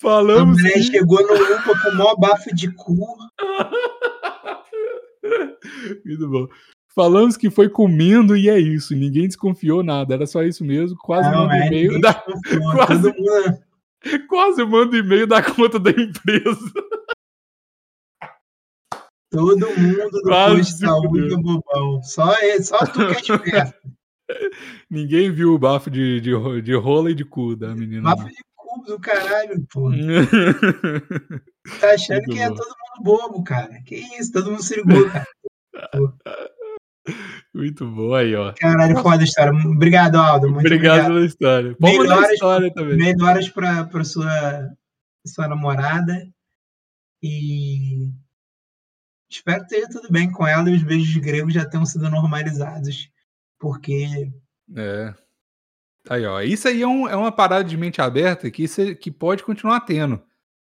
[0.00, 0.58] Falamos.
[0.58, 2.96] A mulher chegou no UPA com o maior bafo de cu.
[6.04, 6.48] Muito bom.
[6.94, 8.94] Falamos que foi comendo e é isso.
[8.94, 10.14] Ninguém desconfiou nada.
[10.14, 10.96] Era só isso mesmo.
[10.98, 12.14] Quase manda é, e-mail da.
[12.72, 13.12] Quase,
[14.26, 16.72] quase manda e-mail da conta da empresa.
[19.30, 22.02] Todo mundo do Quase posto de saúde é bobão.
[22.02, 23.74] Só, ele, só tu que é esperto.
[24.88, 28.14] Ninguém viu o bafo de, de, de rola e de cu da menina.
[28.14, 29.90] Bafo de cu do caralho, pô.
[31.80, 32.54] tá achando Muito que é bom.
[32.54, 33.82] é todo mundo bobo, cara.
[33.82, 35.26] Que isso, todo mundo se ligou, cara.
[37.54, 38.52] Muito bom aí, ó.
[38.54, 39.52] Caralho, foda a história.
[39.52, 40.48] Obrigado, Aldo.
[40.48, 41.14] Muito obrigado, obrigado.
[41.14, 41.76] pela história.
[41.80, 42.96] Vamos melhoras, história também.
[42.96, 44.70] Melhoras pra, pra sua,
[45.26, 46.28] sua namorada.
[47.22, 48.08] E
[49.30, 53.10] espero que esteja tudo bem com ela e os beijos gregos já tenham sido normalizados.
[53.58, 54.32] Porque.
[54.76, 55.14] É.
[56.08, 56.40] Aí, ó.
[56.40, 59.80] Isso aí é, um, é uma parada de mente aberta que, isso, que pode continuar
[59.80, 60.22] tendo.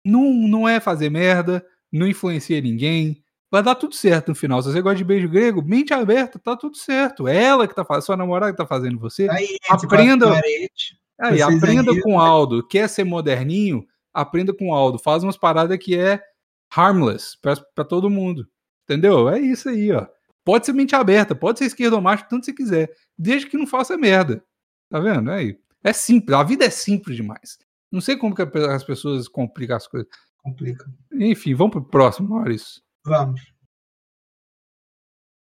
[0.05, 3.23] Não, não é fazer merda, não influencia ninguém.
[3.51, 4.62] Vai dar tudo certo no final.
[4.62, 7.29] Se você gosta de beijo grego, mente aberta, tá tudo certo.
[7.29, 9.29] É ela que tá fazendo, sua namorada que tá fazendo você.
[9.29, 10.40] Aí, aprenda.
[11.21, 12.66] Aí, aprenda com o Aldo.
[12.66, 13.87] Quer ser moderninho?
[14.12, 14.99] Aprenda com o Aldo.
[14.99, 16.23] Faz umas paradas que é
[16.75, 18.49] harmless para todo mundo.
[18.85, 19.29] Entendeu?
[19.29, 20.07] É isso aí, ó.
[20.45, 22.90] Pode ser mente aberta, pode ser esquerda ou macho, tanto você quiser.
[23.16, 24.42] Desde que não faça merda.
[24.92, 25.31] Tá vendo?
[25.31, 26.37] É, é simples.
[26.37, 27.59] A vida é simples demais.
[27.90, 30.07] Não sei como que as pessoas complicam as coisas.
[30.37, 30.85] Complica.
[31.14, 32.83] Enfim, vamos pro próximo, Maurício.
[33.02, 33.40] Vamos.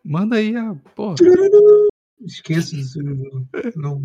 [0.05, 0.75] Manda aí a.
[0.97, 1.15] Porra.
[2.23, 2.99] Esqueça isso.
[3.77, 4.03] Não.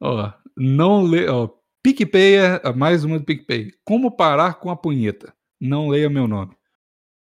[0.00, 1.26] Ó, não lê.
[1.30, 1.48] Ó,
[1.82, 3.72] PicPay é mais uma do PicPay.
[3.84, 5.32] Como parar com a punheta?
[5.58, 6.54] Não leia meu nome.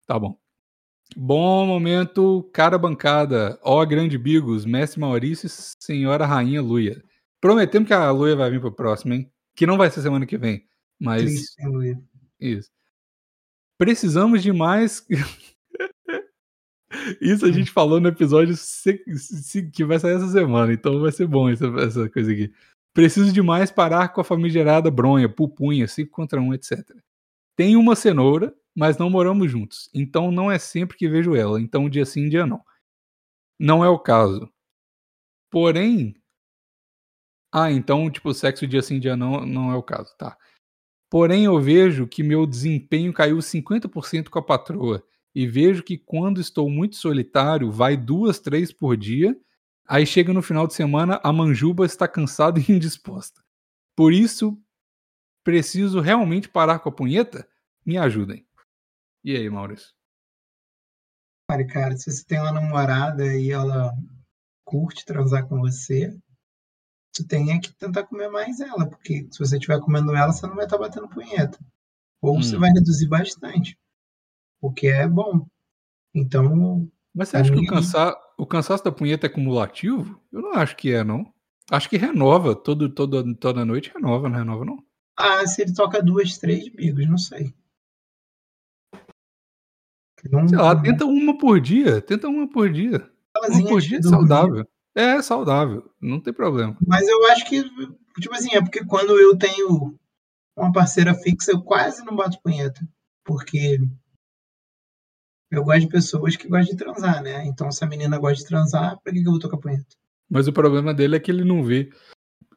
[0.08, 0.36] Tá bom.
[1.16, 3.60] Bom momento, cara bancada.
[3.62, 7.00] Ó, grande Bigos, mestre Maurício e senhora rainha Luia.
[7.40, 9.30] Prometemos que a Luia vai vir pro próximo, hein?
[9.54, 10.66] Que não vai ser semana que vem.
[10.98, 11.22] Mas.
[11.22, 12.00] Triste, Luia.
[12.40, 12.70] Isso.
[13.78, 15.06] Precisamos de mais.
[17.20, 18.54] Isso a gente falou no episódio
[19.72, 22.52] que vai sair essa semana, então vai ser bom essa, essa coisa aqui.
[22.94, 26.96] Preciso demais parar com a famigerada bronha, pupunha, 5 contra 1, etc.
[27.54, 31.88] Tem uma cenoura, mas não moramos juntos, então não é sempre que vejo ela, então
[31.88, 32.64] dia sim, dia não.
[33.58, 34.50] Não é o caso.
[35.50, 36.14] Porém.
[37.52, 40.36] Ah, então, tipo, sexo dia sim, dia não, não é o caso, tá.
[41.10, 45.02] Porém, eu vejo que meu desempenho caiu 50% com a patroa
[45.34, 49.38] e vejo que quando estou muito solitário, vai duas, três por dia.
[49.86, 53.42] Aí chega no final de semana, a manjuba está cansada e indisposta.
[53.96, 54.60] Por isso,
[55.42, 57.48] preciso realmente parar com a punheta?
[57.86, 58.46] Me ajudem.
[59.24, 59.94] E aí, Maurício?
[61.50, 63.94] Cara, cara, se você tem uma namorada e ela
[64.66, 66.14] curte transar com você,
[67.22, 70.54] tu tem que tentar comer mais ela, porque se você estiver comendo ela, você não
[70.54, 71.58] vai estar batendo punheta.
[72.20, 72.42] Ou hum.
[72.42, 73.78] você vai reduzir bastante
[74.60, 75.46] o que é bom.
[76.14, 76.88] Então.
[77.14, 78.16] Mas você acha que o, cansa...
[78.36, 80.20] o cansaço da punheta é cumulativo?
[80.32, 81.32] Eu não acho que é, não.
[81.70, 84.78] Acho que renova, todo, todo, toda noite renova, não renova, não?
[85.16, 87.52] Ah, se ele toca duas, três bigos, não sei.
[90.30, 90.82] Não, sei lá, não...
[90.82, 93.10] tenta uma por dia, tenta uma por dia.
[93.36, 94.66] Uma por dia é saudável.
[94.98, 96.76] É saudável, não tem problema.
[96.84, 97.62] Mas eu acho que,
[98.20, 99.96] tipo assim, é porque quando eu tenho
[100.56, 102.80] uma parceira fixa, eu quase não bato punheta.
[103.24, 103.78] Porque
[105.52, 107.46] eu gosto de pessoas que gostam de transar, né?
[107.46, 109.86] Então, se a menina gosta de transar, pra que, que eu vou tocar punheta?
[110.28, 111.92] Mas o problema dele é que ele não vê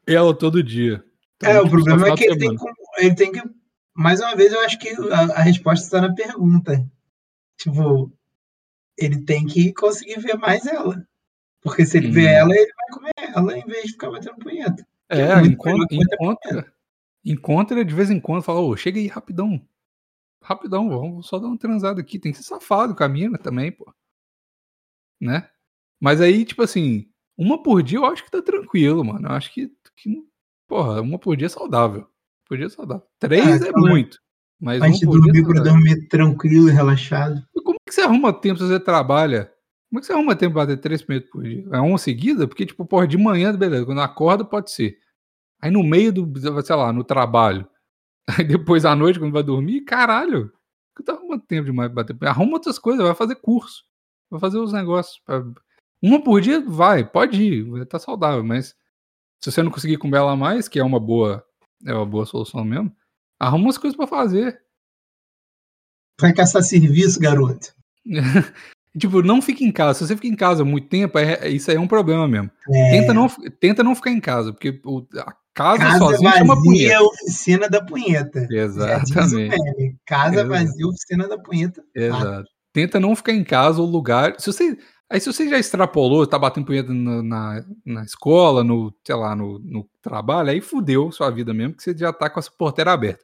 [0.04, 1.04] ela todo dia.
[1.36, 2.64] Então, é, tipo, o problema é que ele tem, que,
[2.98, 3.40] ele tem, que.
[3.94, 6.84] Mais uma vez, eu acho que a, a resposta está na pergunta.
[7.56, 8.12] Tipo,
[8.98, 11.06] ele tem que conseguir ver mais ela.
[11.62, 12.12] Porque se ele hum.
[12.12, 14.86] vê ela, ele vai comer ela em vez de ficar batendo punheta.
[15.08, 16.72] É, é encontra, encontra,
[17.24, 19.60] encontra de vez em quando, fala, ô, chega aí rapidão
[20.42, 22.18] rapidão, vamos só dar uma transada aqui.
[22.18, 23.92] Tem que ser safado com a mina também, pô.
[25.20, 25.48] Né?
[26.00, 29.28] Mas aí, tipo assim, uma por dia eu acho que tá tranquilo, mano.
[29.28, 30.22] Eu acho que, que
[30.66, 32.06] porra, uma por dia é saudável.
[32.46, 33.06] Por dia é saudável.
[33.18, 34.20] Três é, é muito.
[34.60, 37.44] Mas um dormir dia é pra dormir tranquilo e relaxado.
[37.54, 39.52] E como que você arruma tempo se você trabalha?
[39.92, 41.66] Como é que você arruma tempo pra bater três minutos por dia?
[41.70, 42.48] É uma seguida?
[42.48, 43.84] Porque, tipo, porra, de manhã, beleza.
[43.84, 44.96] Quando acorda, pode ser.
[45.60, 47.68] Aí no meio do, sei lá, no trabalho,
[48.38, 50.52] Aí depois à noite, quando vai dormir, caralho,
[50.96, 52.16] que tá arrumando tempo demais pra bater.
[52.26, 53.84] Arruma outras coisas, vai fazer curso,
[54.30, 55.20] vai fazer os negócios.
[55.24, 55.44] Pra...
[56.00, 58.74] Uma por dia, vai, pode ir, tá saudável, mas
[59.40, 61.44] se você não conseguir comer ela mais, que é uma boa,
[61.84, 62.94] é uma boa solução mesmo,
[63.38, 64.62] arruma umas coisas para fazer.
[66.20, 67.74] Vai caçar serviço, garoto.
[68.98, 69.98] tipo, não fique em casa.
[69.98, 72.50] Se você fica em casa muito tempo, é, isso aí é um problema mesmo.
[72.70, 72.90] É...
[72.90, 73.28] Tenta, não,
[73.60, 77.02] tenta não ficar em casa, porque o, a Casa, casa sozinho vazia, chama punheta.
[77.02, 78.48] oficina da punheta.
[78.50, 79.96] Exatamente.
[80.06, 80.48] Casa Exato.
[80.48, 81.84] vazia, oficina da punheta.
[81.94, 82.48] Exato.
[82.72, 84.34] Tenta não ficar em casa ou lugar.
[84.38, 84.78] Se você,
[85.10, 89.36] aí se você já extrapolou, tá batendo punheta na, na, na escola, no, sei lá,
[89.36, 92.92] no, no, trabalho, aí fudeu sua vida mesmo, que você já tá com essa porteira
[92.92, 93.22] aberta.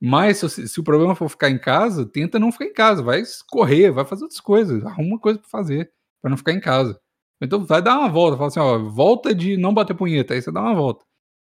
[0.00, 3.02] Mas se, se, o problema for ficar em casa, tenta não ficar em casa.
[3.02, 4.84] Vai correr, vai fazer outras coisas.
[4.84, 7.00] Arruma uma coisa pra fazer, pra não ficar em casa.
[7.40, 8.36] Então vai dar uma volta.
[8.36, 10.34] Fala assim, ó, volta de não bater punheta.
[10.34, 11.04] Aí você dá uma volta.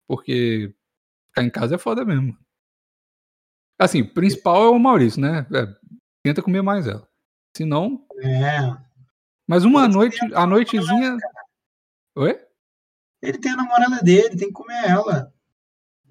[0.08, 0.74] Porque
[1.28, 2.38] ficar em casa é foda mesmo.
[3.78, 5.48] Assim, o principal é o Maurício, né?
[5.54, 5.68] É,
[6.24, 7.08] tenta comer mais ela.
[7.56, 8.06] Se não.
[8.22, 8.78] É.
[9.48, 11.18] Mas uma noite, a noitezinha.
[12.16, 12.40] Oi?
[13.22, 15.34] Ele tem a namorada dele, tem que comer ela.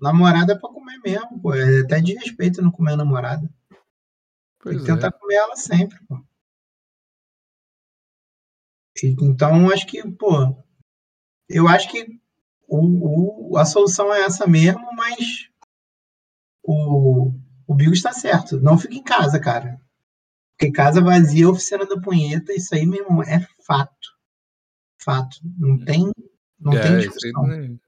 [0.00, 1.54] Namorada é pra comer mesmo, pô.
[1.54, 3.48] É até de respeito não comer a namorada.
[4.60, 5.10] Pois tem que tentar é.
[5.12, 6.20] comer ela sempre, pô.
[9.02, 10.56] Então, acho que, pô.
[11.48, 12.20] Eu acho que
[12.66, 15.48] o, o, a solução é essa mesmo, mas
[16.62, 17.32] o,
[17.66, 18.60] o Bigo está certo.
[18.60, 19.80] Não fique em casa, cara.
[20.52, 24.18] Porque casa vazia é oficina da punheta, isso aí mesmo é fato.
[25.00, 25.38] Fato.
[25.56, 26.10] Não tem,
[26.58, 27.78] não é, tem discussão.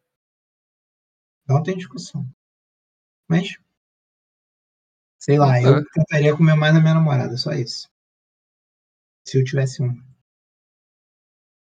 [1.51, 2.24] Não, tem discussão.
[3.28, 3.59] Mas,
[5.18, 5.90] sei lá, eu tá.
[5.94, 7.90] tentaria comer mais a minha namorada, só isso.
[9.26, 10.01] Se eu tivesse um.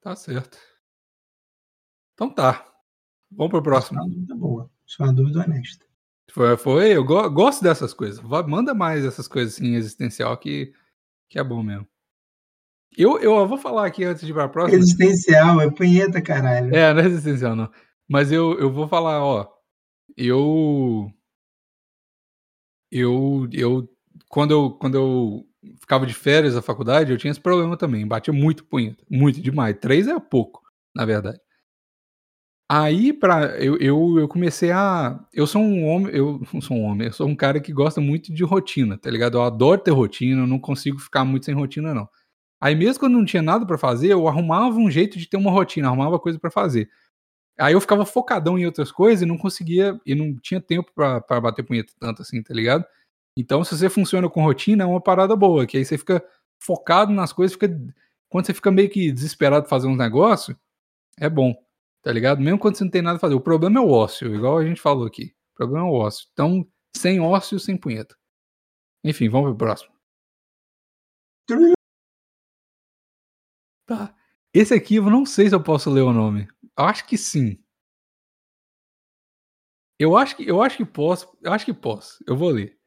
[0.01, 0.57] Tá certo.
[2.13, 2.69] Então tá.
[3.31, 3.97] Vamos pro próximo.
[3.97, 4.71] Isso é uma dúvida boa.
[4.85, 5.85] Isso é uma dúvida honesta.
[6.31, 8.19] Foi, foi eu go gosto dessas coisas.
[8.19, 10.73] Manda mais essas coisas assim, existencial, que,
[11.29, 11.87] que é bom mesmo.
[12.97, 14.77] Eu, eu vou falar aqui antes de ir pra próxima.
[14.77, 16.75] Existencial, é punheta, caralho.
[16.75, 17.71] É, não é existencial, não.
[18.05, 19.60] Mas eu, eu vou falar, ó.
[20.17, 21.11] Eu.
[22.91, 23.47] Eu.
[23.51, 23.89] Eu.
[24.29, 25.45] Quando eu, quando eu
[25.79, 28.07] ficava de férias da faculdade, eu tinha esse problema também.
[28.07, 29.03] Batia muito punheta.
[29.09, 29.77] Muito demais.
[29.79, 30.61] Três é pouco,
[30.95, 31.39] na verdade.
[32.69, 35.19] Aí, pra, eu, eu, eu comecei a.
[35.33, 36.13] Eu sou um homem.
[36.15, 39.09] Eu não sou um homem, eu sou um cara que gosta muito de rotina, tá
[39.11, 39.37] ligado?
[39.37, 42.07] Eu adoro ter rotina, eu não consigo ficar muito sem rotina, não.
[42.61, 45.51] Aí, mesmo quando não tinha nada para fazer, eu arrumava um jeito de ter uma
[45.51, 46.89] rotina, arrumava coisa para fazer.
[47.61, 51.39] Aí eu ficava focadão em outras coisas e não conseguia, e não tinha tempo para
[51.39, 52.83] bater punheta tanto assim, tá ligado?
[53.37, 56.23] Então, se você funciona com rotina, é uma parada boa, que aí você fica
[56.59, 57.69] focado nas coisas, fica.
[58.29, 60.57] Quando você fica meio que desesperado fazer uns negócios,
[61.19, 61.53] é bom,
[62.01, 62.41] tá ligado?
[62.41, 63.35] Mesmo quando você não tem nada a fazer.
[63.35, 65.35] O problema é o ócio, igual a gente falou aqui.
[65.53, 66.27] O problema é o ócio.
[66.33, 68.15] Então, sem ócio, sem punheta.
[69.03, 69.93] Enfim, vamos pro próximo.
[73.85, 74.15] Tá.
[74.53, 76.47] Esse aqui eu não sei se eu posso ler o nome.
[76.85, 77.57] Acho que sim.
[79.99, 81.37] Eu acho que, eu acho que posso.
[81.41, 82.23] Eu acho que posso.
[82.27, 82.77] Eu vou ler.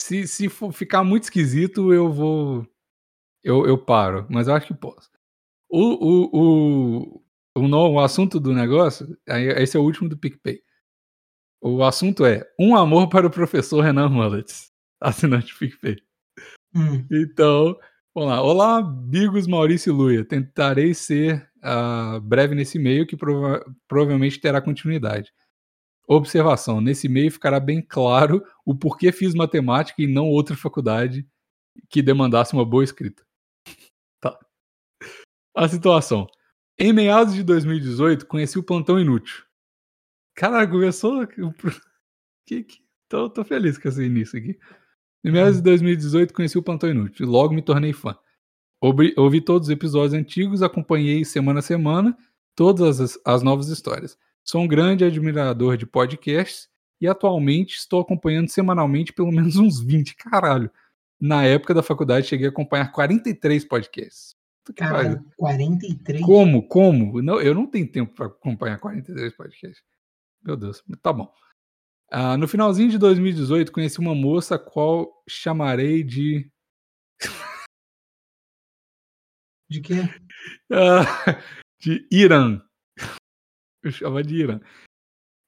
[0.00, 2.66] Se, se for ficar muito esquisito, eu vou.
[3.44, 5.10] Eu, eu paro, mas eu acho que posso.
[5.68, 7.20] O, o,
[7.56, 10.62] o, o, o assunto do negócio, esse é o último do PicPay.
[11.60, 15.96] O assunto é Um Amor para o Professor Renan Mullets, assinante PicPay.
[16.74, 17.06] Hum.
[17.10, 17.78] Então,
[18.14, 18.42] vamos lá.
[18.42, 20.24] Olá, Bigos Maurício e Luia.
[20.24, 25.32] Tentarei ser uh, breve nesse e-mail que prova provavelmente terá continuidade.
[26.06, 31.26] Observação: nesse meio ficará bem claro o porquê fiz matemática e não outra faculdade
[31.88, 33.24] que demandasse uma boa escrita.
[34.20, 34.38] Tá.
[35.56, 36.26] A situação.
[36.78, 39.44] Em meados de 2018, conheci o Plantão Inútil.
[40.34, 41.26] Caraca, começou.
[42.44, 42.82] Que, que...
[43.08, 44.58] Tô, tô feliz com esse início aqui.
[45.24, 48.16] Em meados de 2018, conheci o Plantão Inútil e logo me tornei fã.
[48.80, 52.16] Ouvi todos os episódios antigos, acompanhei semana a semana
[52.54, 54.18] todas as, as novas histórias.
[54.44, 56.68] Sou um grande admirador de podcasts
[57.00, 60.16] e atualmente estou acompanhando semanalmente pelo menos uns 20.
[60.16, 60.70] Caralho.
[61.20, 64.34] Na época da faculdade cheguei a acompanhar 43 podcasts.
[64.76, 66.24] Cara, 43?
[66.24, 66.66] Como?
[66.66, 67.22] Como?
[67.22, 69.82] Não, eu não tenho tempo para acompanhar 43 podcasts.
[70.44, 71.32] Meu Deus, tá bom.
[72.14, 76.46] Ah, no finalzinho de 2018, conheci uma moça a qual chamarei de.
[79.70, 79.94] De quê?
[80.70, 81.04] Ah,
[81.80, 82.60] de Irã.
[83.82, 84.60] Eu chamo de Irã.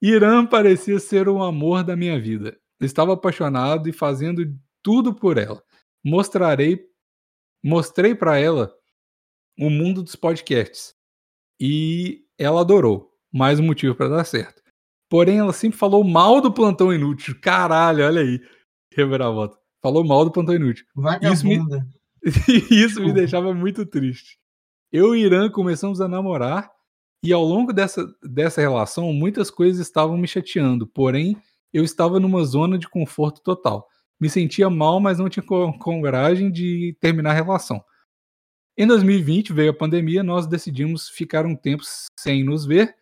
[0.01, 2.59] Irã parecia ser o amor da minha vida.
[2.81, 4.43] Estava apaixonado e fazendo
[4.83, 5.63] tudo por ela.
[6.03, 6.89] Mostrarei,
[7.63, 8.75] mostrei para ela
[9.59, 10.95] o mundo dos podcasts
[11.61, 13.13] e ela adorou.
[13.31, 14.64] Mais um motivo para dar certo.
[15.15, 17.37] Porém, ela sempre falou mal do plantão inútil.
[17.41, 18.41] Caralho, olha aí.
[18.93, 19.57] Reviravolta.
[19.81, 20.85] Falou mal do plantão inútil.
[21.33, 21.61] Isso me,
[22.69, 24.41] isso me deixava muito triste.
[24.91, 26.69] Eu e Irã começamos a namorar
[27.23, 31.37] e ao longo dessa, dessa relação, muitas coisas estavam me chateando, porém,
[31.73, 33.87] eu estava numa zona de conforto total.
[34.21, 37.81] Me sentia mal, mas não tinha coragem de terminar a relação.
[38.77, 41.85] Em 2020 veio a pandemia, nós decidimos ficar um tempo
[42.19, 42.97] sem nos ver,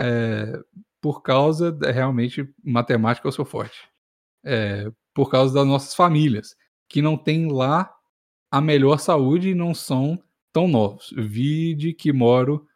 [0.00, 0.58] é,
[1.00, 3.88] por causa, de, realmente, matemática eu sou forte,
[4.44, 6.56] é, por causa das nossas famílias,
[6.88, 7.92] que não têm lá
[8.50, 10.22] a melhor saúde e não são
[10.52, 11.12] tão novos.
[11.16, 12.66] Vi de que moro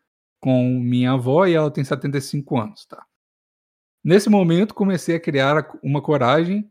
[0.40, 3.04] com minha avó e ela tem 75 anos, tá?
[4.02, 6.70] Nesse momento comecei a criar uma coragem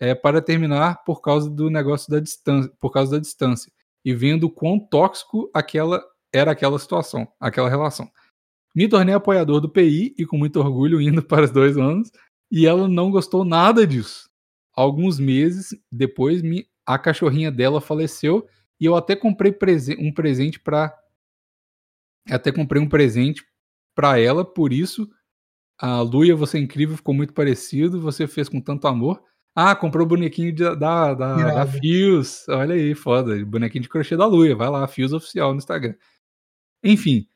[0.00, 3.70] é, para terminar por causa do negócio da distância, por causa da distância
[4.02, 8.10] e vendo quão tóxico aquela era aquela situação, aquela relação.
[8.74, 12.10] Me tornei apoiador do PI e com muito orgulho indo para os dois anos
[12.50, 14.28] e ela não gostou nada disso.
[14.72, 16.42] Alguns meses depois,
[16.86, 18.46] a cachorrinha dela faleceu
[18.80, 20.96] e eu até comprei prese um presente para
[22.28, 23.44] até comprei um presente
[23.94, 25.10] para ela, por isso
[25.80, 29.22] a Luia, você é incrível, ficou muito parecido, você fez com tanto amor.
[29.54, 32.46] Ah, comprou o bonequinho de, da, da, da Fios.
[32.50, 33.42] Olha aí, foda.
[33.46, 34.54] Bonequinho de crochê da Luia.
[34.54, 35.94] Vai lá, Fios Oficial no Instagram.
[36.84, 37.26] Enfim,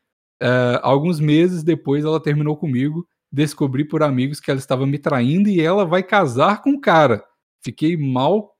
[0.41, 3.07] uh, alguns meses depois ela terminou comigo.
[3.31, 7.23] Descobri por amigos que ela estava me traindo e ela vai casar com o cara.
[7.61, 8.55] Fiquei mal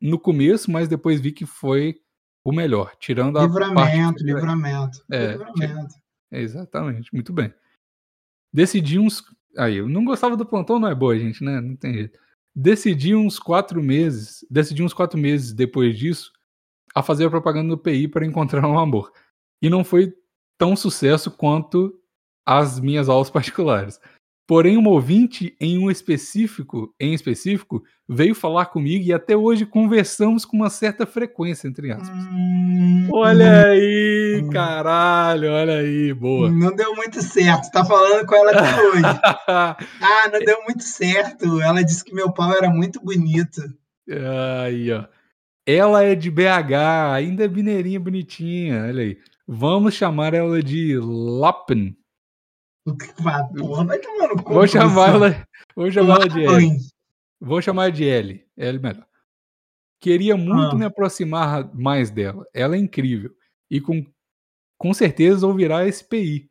[0.00, 1.96] no começo, mas depois vi que foi
[2.44, 5.94] o melhor, tirando a livramento, livramento, é, livramento.
[6.30, 7.52] Exatamente, muito bem.
[8.52, 9.24] Decidi uns.
[9.58, 11.60] Aí, eu não gostava do plantão, não é boa, gente, né?
[11.60, 12.18] Não tem jeito.
[12.54, 16.30] Decidi uns quatro meses, decidi uns quatro meses depois disso,
[16.94, 19.12] a fazer a propaganda do PI para encontrar um amor.
[19.60, 20.14] E não foi
[20.58, 21.94] tão sucesso quanto
[22.44, 24.00] as minhas aulas particulares.
[24.48, 30.44] Porém, um ouvinte em um específico, em específico, veio falar comigo e até hoje conversamos
[30.44, 32.16] com uma certa frequência, entre aspas.
[32.30, 34.50] Hum, olha aí, hum.
[34.50, 36.48] caralho, olha aí, boa.
[36.48, 39.02] Não deu muito certo, tá falando com ela até hoje.
[39.48, 39.76] ah,
[40.32, 41.60] não deu muito certo.
[41.60, 43.60] Ela disse que meu pau era muito bonito.
[44.62, 45.06] Aí, ó.
[45.66, 49.18] Ela é de BH, ainda é mineirinha bonitinha, olha aí.
[49.46, 51.96] Vamos chamar ela de Lappen.
[53.56, 56.78] Porra, vai tomar no Vou chamar ela, vou chamar ela de L.
[57.40, 58.44] Vou chamar de L.
[58.56, 59.06] L melhor.
[60.00, 60.78] Queria muito ah.
[60.78, 62.46] me aproximar mais dela.
[62.54, 63.30] Ela é incrível.
[63.70, 64.04] E com,
[64.78, 66.50] com certeza ouvirá esse PI.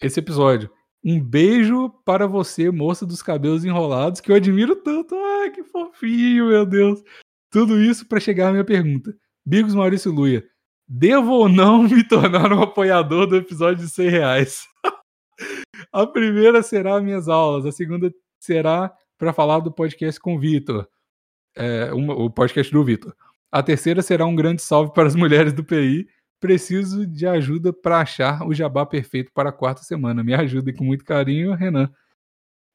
[0.00, 0.70] Esse episódio.
[1.04, 5.14] Um beijo para você, moça dos cabelos enrolados, que eu admiro tanto.
[5.14, 7.02] Ai, que fofinho, meu Deus.
[7.50, 9.14] Tudo isso para chegar à minha pergunta.
[9.44, 10.42] Bigos Maurício Luia,
[10.86, 14.66] devo ou não me tornar um apoiador do episódio de 100 reais?
[15.92, 20.86] a primeira será minhas aulas, a segunda será para falar do podcast com o Vitor,
[21.56, 23.14] é, o podcast do Vitor.
[23.50, 26.08] A terceira será um grande salve para as mulheres do PI.
[26.40, 30.24] Preciso de ajuda para achar o jabá perfeito para a quarta semana.
[30.24, 31.88] Me ajude com muito carinho, Renan.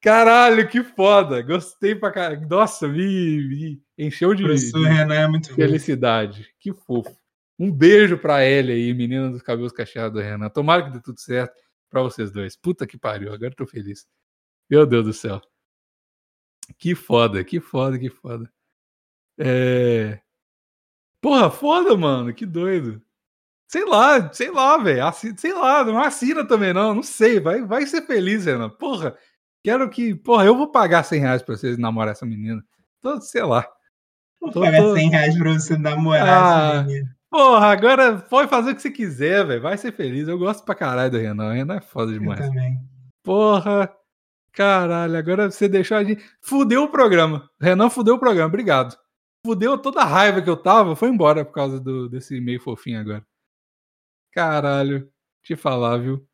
[0.02, 1.42] Caralho, que foda!
[1.42, 2.48] Gostei pra caralho.
[2.48, 6.44] Nossa, me, me encheu de, de Renan é muito felicidade.
[6.44, 6.56] Fofo.
[6.60, 7.18] Que fofo.
[7.60, 10.50] Um beijo pra Ellie aí, menina dos cabelos cacheados, Renan.
[10.50, 11.54] Tomara que dê tudo certo
[11.90, 12.56] pra vocês dois.
[12.56, 14.08] Puta que pariu, agora tô feliz.
[14.70, 15.42] Meu Deus do céu.
[16.78, 18.50] Que foda, que foda, que foda.
[19.38, 20.22] É.
[21.22, 22.34] Porra, foda, mano.
[22.34, 23.02] Que doido.
[23.68, 25.04] Sei lá, sei lá, velho.
[25.38, 26.96] Sei lá, não assina também, não.
[26.96, 27.40] Não sei.
[27.40, 28.70] Vai, vai ser feliz, Renan.
[28.70, 29.18] Porra.
[29.64, 30.16] Quero que.
[30.16, 32.64] Porra, eu vou pagar 100 reais pra vocês namorar essa menina.
[33.02, 33.68] Tô, sei lá.
[34.40, 34.96] Vou pagar tô...
[34.96, 37.19] 100 reais pra você namorar ah, essa menina.
[37.30, 39.62] Porra, agora pode fazer o que você quiser, velho.
[39.62, 40.28] Vai ser feliz.
[40.28, 41.50] Eu gosto pra caralho do Renan.
[41.50, 42.40] O Renan é foda demais.
[42.40, 42.78] Eu também.
[43.24, 43.94] Porra.
[44.52, 46.24] Caralho, agora você deixou a gente.
[46.42, 47.50] Fudeu o programa.
[47.62, 48.48] Renan fudeu o programa.
[48.48, 48.98] Obrigado.
[49.46, 50.96] Fudeu toda a raiva que eu tava.
[50.96, 53.26] Foi embora por causa do, desse meio fofinho agora.
[54.34, 55.08] Caralho.
[55.44, 56.28] Te falar, viu?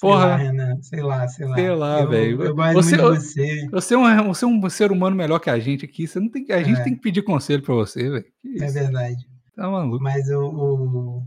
[0.00, 0.20] Porra.
[0.20, 1.54] Sei lá, Renan, sei lá, sei lá.
[1.56, 2.54] Sei lá, velho.
[2.72, 3.68] Você, você.
[3.70, 6.06] Você, é um, você é um ser humano melhor que a gente aqui.
[6.06, 6.84] Você não tem, a gente é.
[6.84, 8.26] tem que pedir conselho pra você, velho.
[8.60, 9.33] É verdade.
[9.54, 10.02] Tá maluco.
[10.02, 11.26] Mas o, o,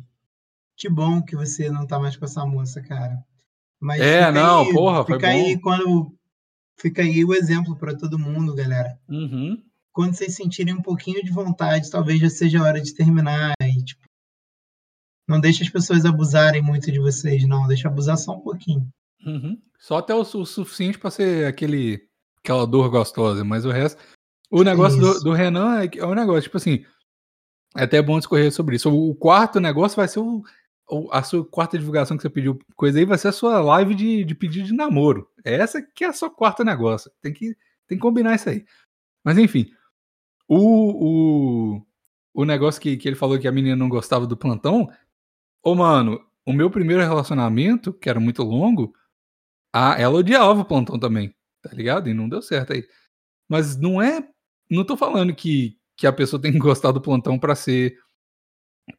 [0.76, 3.24] Que bom que você não tá mais com essa moça, cara.
[3.80, 5.62] Mas é, não, aí, porra, fica foi aí bom.
[5.62, 6.14] quando.
[6.80, 9.00] Fica aí o exemplo para todo mundo, galera.
[9.10, 9.62] Uhum.
[9.92, 13.54] Quando vocês sentirem um pouquinho de vontade, talvez já seja a hora de terminar.
[13.62, 14.08] E, tipo,
[15.28, 17.68] não deixe as pessoas abusarem muito de vocês, não.
[17.68, 18.88] Deixa abusar só um pouquinho.
[19.26, 19.60] Uhum.
[19.80, 22.02] Só até o, o suficiente para ser aquele,
[22.40, 24.02] aquela dor gostosa, mas o resto.
[24.50, 26.86] O negócio do, do, Renan é, é um negócio, tipo assim.
[27.78, 28.92] É até bom discorrer sobre isso.
[28.92, 30.44] O quarto negócio vai ser o,
[31.12, 34.24] a sua quarta divulgação que você pediu coisa aí vai ser a sua live de,
[34.24, 35.30] de pedido de namoro.
[35.44, 37.12] Essa que é a sua quarta negócio.
[37.22, 37.56] Tem que,
[37.88, 38.66] tem que combinar isso aí.
[39.24, 39.70] Mas enfim.
[40.48, 41.86] O, o,
[42.34, 44.90] o negócio que, que ele falou que a menina não gostava do plantão
[45.68, 48.94] Ô, mano, o meu primeiro relacionamento, que era muito longo,
[49.74, 52.10] a, ela odiava o plantão também, tá ligado?
[52.10, 52.88] E não deu certo aí.
[53.50, 54.26] Mas não é.
[54.70, 57.98] Não tô falando que, que a pessoa tem que gostar do plantão para ser.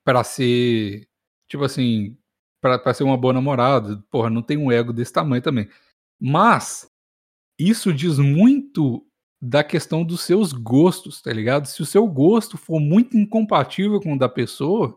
[0.04, 1.08] para ser.
[1.48, 2.18] Tipo assim.
[2.60, 4.04] para ser uma boa namorada.
[4.10, 5.68] Porra, não tem um ego desse tamanho também.
[6.20, 6.90] Mas.
[7.58, 9.04] Isso diz muito
[9.40, 11.66] da questão dos seus gostos, tá ligado?
[11.66, 14.96] Se o seu gosto for muito incompatível com o da pessoa,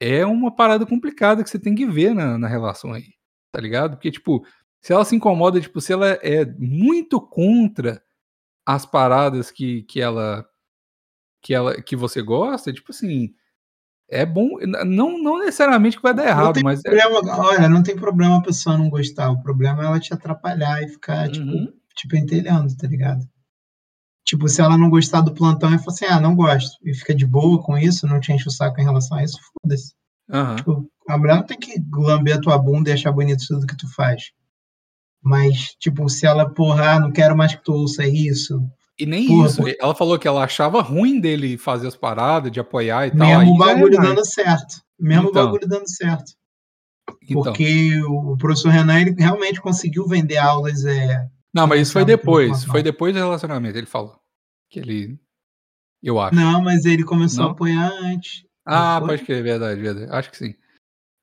[0.00, 3.14] é uma parada complicada que você tem que ver na, na relação aí,
[3.52, 3.92] tá ligado?
[3.96, 4.46] Porque, tipo,
[4.82, 8.02] se ela se incomoda, tipo, se ela é muito contra
[8.64, 10.46] as paradas que, que ela
[11.46, 13.32] que ela que você gosta, tipo assim,
[14.10, 17.40] é bom, não, não necessariamente que vai dar errado, mas é problema, é...
[17.40, 20.88] olha, não tem problema a pessoa não gostar, o problema é ela te atrapalhar e
[20.88, 21.66] ficar tipo, uhum.
[21.66, 23.24] tipo, te pentelhando, tá ligado?
[24.24, 27.14] Tipo, se ela não gostar do plantão e falar assim, ah, não gosto, e fica
[27.14, 29.94] de boa com isso, não te enche o saco em relação a isso, foda-se.
[30.28, 30.56] Uhum.
[30.56, 33.76] Tipo, a mulher não tem que lamber a tua bunda e achar bonito tudo que
[33.76, 34.32] tu faz.
[35.22, 38.60] Mas, tipo, se ela, porra, ah, não quero mais que tu ouça isso.
[38.98, 39.62] E nem porra, isso.
[39.78, 43.26] Ela falou que ela achava ruim dele fazer as paradas, de apoiar e tal.
[43.26, 44.82] Mesmo o bagulho é dando certo.
[44.98, 45.42] Mesmo então.
[45.42, 46.32] o bagulho dando certo.
[47.22, 47.42] Então.
[47.42, 52.64] Porque o professor Renan, ele realmente conseguiu vender aulas é, não, mas isso foi depois.
[52.64, 54.20] Foi depois do relacionamento, ele falou.
[54.68, 55.18] Que ele.
[56.02, 56.36] Eu acho.
[56.36, 57.48] Não, mas ele começou não?
[57.48, 58.44] a apoiar antes.
[58.62, 60.12] Ah, pode crer, verdade, verdade.
[60.12, 60.54] Acho que sim.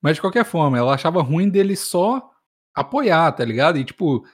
[0.02, 2.32] Mas de qualquer forma, ela achava ruim dele só
[2.74, 3.78] apoiar, tá ligado?
[3.78, 4.26] E tipo,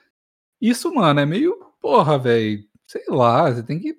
[0.61, 1.53] isso, mano, é meio.
[1.81, 2.63] Porra, velho.
[2.89, 3.95] Sei lá, você tem que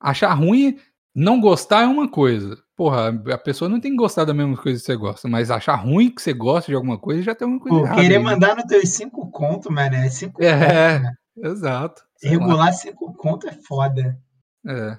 [0.00, 0.78] achar ruim.
[1.14, 4.80] Não gostar é uma coisa porra, a pessoa não tem que gostar da mesma coisa
[4.80, 7.60] que você gosta, mas achar ruim que você gosta de alguma coisa já tem uma
[7.60, 8.02] coisa Pô, errada.
[8.02, 12.02] Querer aí, mandar nos teus cinco contos, mano, é cinco É, conto, exato.
[12.20, 12.72] Regular lá.
[12.72, 14.20] cinco contos é foda.
[14.66, 14.98] É.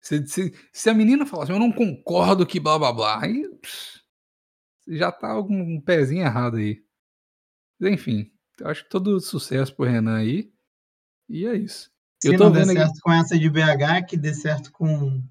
[0.00, 3.46] Se, se, se, a menina falar assim, eu não concordo que blá blá blá, aí
[3.60, 4.00] pss,
[4.88, 6.82] já tá algum um pezinho errado aí.
[7.82, 8.32] Enfim,
[8.62, 10.50] acho que todo sucesso pro Renan aí.
[11.28, 11.90] E é isso.
[12.20, 13.00] Se não vendo certo aqui...
[13.00, 15.22] com essa de BH, que dê certo com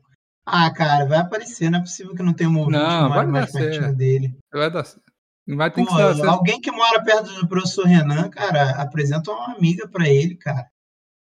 [0.45, 3.27] Ah, cara, vai aparecer, não é possível que não tenha um ouvinte não, que mora
[3.27, 4.37] mais pertinho dele.
[4.51, 5.07] Vai dar certo.
[5.55, 9.55] Vai ter Pô, que ser alguém que mora perto do professor Renan, cara, apresenta uma
[9.55, 10.67] amiga para ele, cara.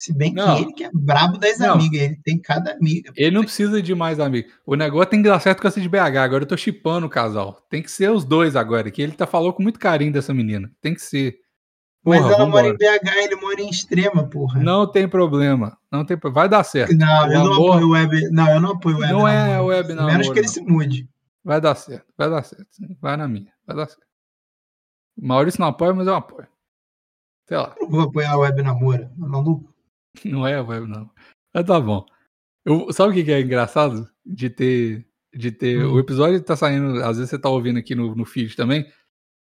[0.03, 0.57] Se bem não.
[0.57, 1.75] que ele que é brabo das não.
[1.75, 3.13] amigas, ele tem cada amiga.
[3.15, 4.49] Ele não precisa de mais amiga.
[4.65, 6.17] O negócio tem que dar certo com essa de BH.
[6.17, 7.65] Agora eu tô chipando o casal.
[7.69, 10.69] Tem que ser os dois agora, que ele tá falou com muito carinho dessa menina.
[10.81, 11.37] Tem que ser.
[12.03, 14.61] Porra, Mas ela mora em BH, ele mora em Extrema, porra.
[14.61, 15.77] Não tem problema.
[15.89, 16.93] Não tem Vai dar certo.
[16.93, 17.49] Não, o eu amor...
[17.49, 18.29] não apoio web.
[18.29, 19.13] Não, eu não apoio web.
[19.13, 20.05] Não é web, não.
[20.07, 21.07] Menos que ele se mude.
[21.45, 22.05] Vai dar certo.
[22.17, 22.67] Vai dar certo.
[23.01, 23.53] Vai na minha.
[23.65, 24.05] Vai dar certo.
[25.17, 26.47] Maurício não apoia, mas eu apoio.
[27.47, 27.73] Sei lá.
[27.79, 29.09] Eu vou apoiar a web namora.
[29.15, 29.73] Maluco.
[30.25, 31.09] Não é web, não.
[31.51, 32.05] Mas tá bom.
[32.63, 34.07] Eu, sabe o que é engraçado?
[34.23, 35.05] De ter.
[35.33, 35.83] De ter.
[35.83, 35.93] Hum.
[35.93, 37.03] O episódio tá saindo.
[37.03, 38.87] Às vezes você tá ouvindo aqui no, no feed também.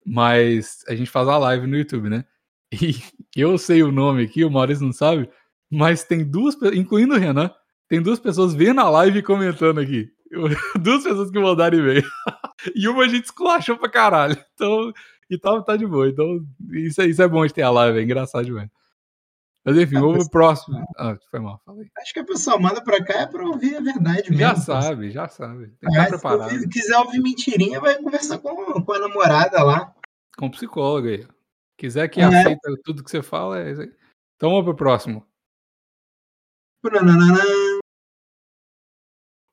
[0.06, 2.26] Mas a gente faz a live no YouTube, né?
[2.72, 2.96] E
[3.36, 5.30] eu sei o nome aqui, o Maurício não sabe.
[5.72, 7.52] Mas tem duas, incluindo o Renan,
[7.88, 10.10] tem duas pessoas vendo a live e comentando aqui.
[10.82, 12.04] duas pessoas que mandaram e-mail.
[12.76, 14.38] e uma a gente esculachou pra caralho.
[14.54, 14.92] Então,
[15.30, 16.08] e tá, tá de boa.
[16.08, 16.40] Então,
[16.72, 18.70] isso, isso é bom de ter a live, é engraçado demais.
[19.66, 20.82] Mas enfim, vamos pro próximo.
[20.98, 21.86] Ah, foi mal, falei.
[21.98, 24.38] Acho que a pessoa manda pra cá é pra ouvir a verdade mesmo.
[24.38, 25.68] Já sabe, já sabe.
[25.82, 26.58] Tem que estar preparado.
[26.58, 29.94] Se quiser ouvir mentirinha, vai conversar com, com a namorada lá.
[30.38, 31.28] Com o psicólogo aí.
[31.78, 32.24] Quiser que é.
[32.24, 33.94] aceita tudo que você fala, é isso aí.
[34.36, 35.26] Então vamos pro próximo.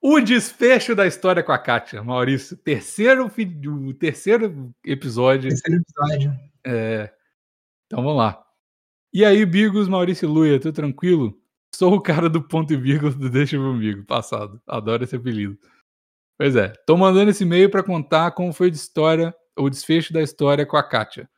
[0.00, 2.56] O desfecho da história com a Kátia, Maurício.
[2.56, 3.30] Terceiro,
[3.98, 5.48] terceiro episódio.
[5.50, 6.32] Terceiro episódio.
[6.64, 7.12] É.
[7.86, 8.44] Então vamos lá.
[9.12, 11.40] E aí, Bigos, Maurício Luia, tudo tranquilo?
[11.74, 14.60] Sou o cara do ponto e vírgula do Deixa Comigo, passado.
[14.66, 15.58] Adoro esse apelido.
[16.38, 20.20] Pois é, tô mandando esse e-mail para contar como foi de história, o desfecho da
[20.20, 21.30] história com a Kátia.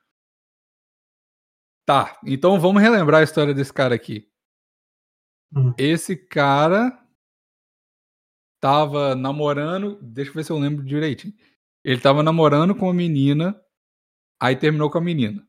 [1.86, 4.28] Tá, então vamos relembrar a história desse cara aqui.
[5.54, 5.72] Hum.
[5.78, 7.00] Esse cara
[8.60, 11.32] tava namorando, deixa eu ver se eu lembro direitinho.
[11.84, 13.58] Ele tava namorando com uma menina,
[14.40, 15.46] aí terminou com a menina.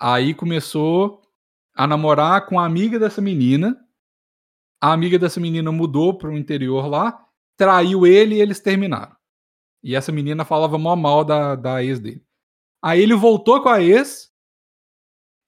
[0.00, 1.20] Aí começou
[1.74, 3.76] a namorar com a amiga dessa menina.
[4.80, 7.26] A amiga dessa menina mudou para o interior lá,
[7.56, 9.16] traiu ele e eles terminaram.
[9.82, 12.24] E essa menina falava mó mal da, da ex dele.
[12.80, 14.29] Aí ele voltou com a ex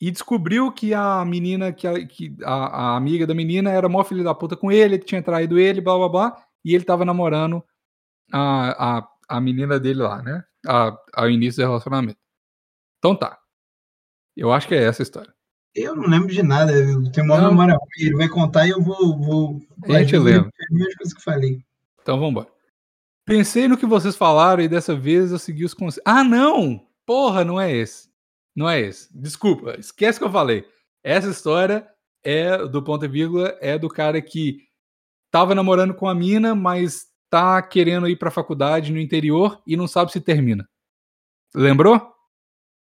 [0.03, 4.03] e descobriu que a menina, que a, que a, a amiga da menina era mó
[4.03, 7.05] filha da puta com ele, que tinha traído ele, blá blá blá, e ele tava
[7.05, 7.63] namorando
[8.33, 10.43] a, a, a menina dele lá, né?
[10.67, 12.19] A, ao início do relacionamento.
[12.99, 13.39] Então tá.
[14.37, 15.33] Eu acho que é essa a história.
[15.73, 16.73] Eu não lembro de nada,
[17.13, 19.17] tem uma memória ruim, ele vai contar e eu vou.
[19.17, 20.51] vou a gente lembra.
[20.51, 21.65] As coisas que falei.
[22.03, 22.49] Então vamos embora.
[23.25, 26.05] Pensei no que vocês falaram e dessa vez eu segui os conselhos.
[26.05, 26.85] Ah, não!
[27.07, 28.12] Porra, não é esse.
[28.55, 29.09] Não é esse.
[29.17, 30.65] Desculpa, esquece que eu falei.
[31.03, 31.87] Essa história
[32.23, 34.59] é do ponto e vírgula, é do cara que
[35.31, 39.89] tava namorando com a mina, mas tá querendo ir pra faculdade no interior e não
[39.89, 40.69] sabe se termina.
[41.55, 42.13] Lembrou?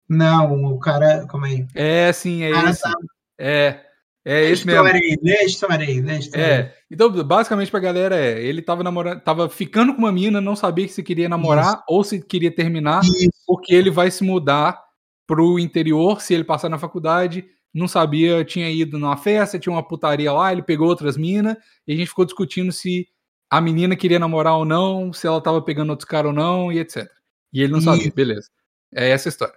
[0.07, 1.25] Não, o cara.
[1.27, 1.65] Como é?
[1.73, 2.81] É, sim, é ah, esse.
[2.81, 2.93] Tá.
[3.39, 3.79] É.
[4.25, 4.83] É esse mesmo.
[4.83, 5.85] Lê a história
[6.33, 6.73] É.
[6.89, 10.87] Então, basicamente pra galera é, ele tava namorando, tava ficando com uma mina, não sabia
[10.87, 11.83] se queria namorar Isso.
[11.89, 13.31] ou se queria terminar, Isso.
[13.45, 14.81] porque ele vai se mudar
[15.25, 19.85] pro interior se ele passar na faculdade, não sabia, tinha ido numa festa, tinha uma
[19.85, 21.57] putaria lá, ele pegou outras minas,
[21.87, 23.07] e a gente ficou discutindo se
[23.49, 26.79] a menina queria namorar ou não, se ela tava pegando outros caras ou não, e
[26.79, 27.09] etc.
[27.51, 28.49] E ele não sabia, beleza.
[28.93, 29.55] É essa a história.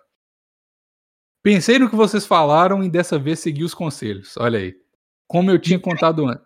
[1.43, 4.37] Pensei no que vocês falaram e dessa vez segui os conselhos.
[4.37, 4.75] Olha aí.
[5.27, 6.45] Como eu tinha contado antes.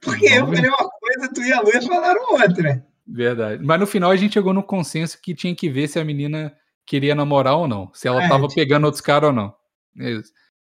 [0.00, 2.86] Porque eu falei uma coisa, tu e a Luia falaram outra.
[3.06, 3.64] Verdade.
[3.64, 6.54] Mas no final a gente chegou no consenso que tinha que ver se a menina
[6.86, 7.90] queria namorar ou não.
[7.92, 9.54] Se ela é, tava pegando outros caras ou não.
[9.96, 10.32] Isso.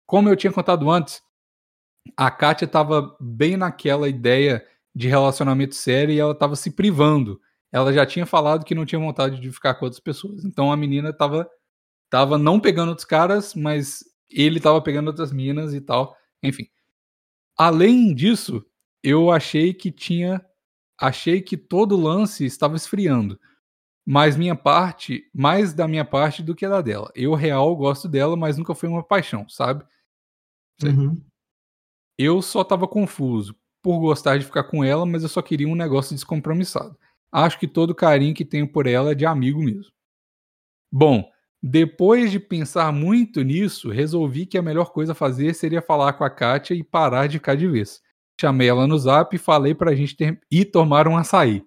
[0.06, 1.22] Como eu tinha contado antes,
[2.16, 7.40] a Kátia tava bem naquela ideia de relacionamento sério e ela tava se privando.
[7.72, 10.44] Ela já tinha falado que não tinha vontade de ficar com outras pessoas.
[10.44, 11.48] Então a menina tava
[12.10, 16.16] tava não pegando outros caras, mas ele tava pegando outras minas e tal.
[16.42, 16.66] Enfim.
[17.56, 18.64] Além disso,
[19.02, 20.44] eu achei que tinha.
[20.98, 23.38] Achei que todo o lance estava esfriando.
[24.12, 27.12] Mas minha parte, mais da minha parte do que da dela.
[27.14, 29.84] Eu, real, gosto dela, mas nunca foi uma paixão, sabe?
[30.82, 31.24] Uhum.
[32.18, 35.76] Eu só tava confuso por gostar de ficar com ela, mas eu só queria um
[35.76, 36.98] negócio descompromissado.
[37.30, 39.92] Acho que todo carinho que tenho por ela é de amigo mesmo.
[40.90, 41.30] Bom,
[41.62, 46.24] depois de pensar muito nisso, resolvi que a melhor coisa a fazer seria falar com
[46.24, 48.02] a Kátia e parar de ficar de vez.
[48.40, 50.40] Chamei ela no zap e falei pra gente ter...
[50.50, 51.64] ir tomar um açaí.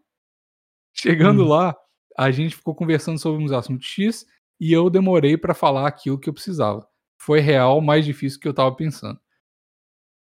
[0.93, 1.47] Chegando hum.
[1.47, 1.73] lá,
[2.18, 4.26] a gente ficou conversando sobre uns assuntos X
[4.59, 6.88] e eu demorei para falar aquilo que eu precisava.
[7.18, 9.20] Foi real mais difícil que eu tava pensando.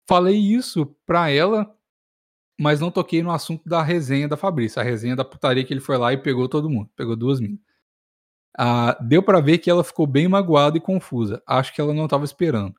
[0.08, 1.76] Falei isso pra ela
[2.60, 5.80] mas não toquei no assunto da resenha da Fabrício, a resenha da putaria que ele
[5.80, 7.60] foi lá e pegou todo mundo, pegou duas minas.
[8.58, 11.42] Ah, deu para ver que ela ficou bem magoada e confusa.
[11.48, 12.76] Acho que ela não estava esperando.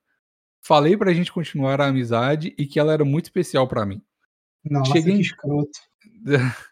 [0.61, 4.03] Falei pra gente continuar a amizade e que ela era muito especial para mim.
[4.63, 5.15] Nossa, Cheguei...
[5.15, 5.81] que escroto.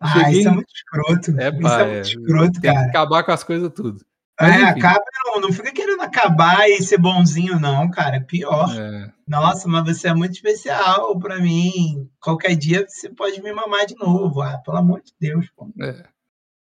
[0.00, 0.40] ah, Cheguei...
[0.40, 1.40] isso é muito escroto.
[1.40, 2.80] É, isso é, é muito escroto, cara.
[2.80, 4.04] acabar com as coisas tudo.
[4.40, 8.16] Mas, é, acaba, não, não fica querendo acabar e ser bonzinho, não, cara.
[8.16, 8.74] É pior.
[8.74, 9.12] É.
[9.28, 12.08] Nossa, mas você é muito especial para mim.
[12.18, 14.40] Qualquer dia você pode me mamar de novo.
[14.40, 15.68] Ah, pelo amor de Deus, pô.
[15.82, 16.04] É.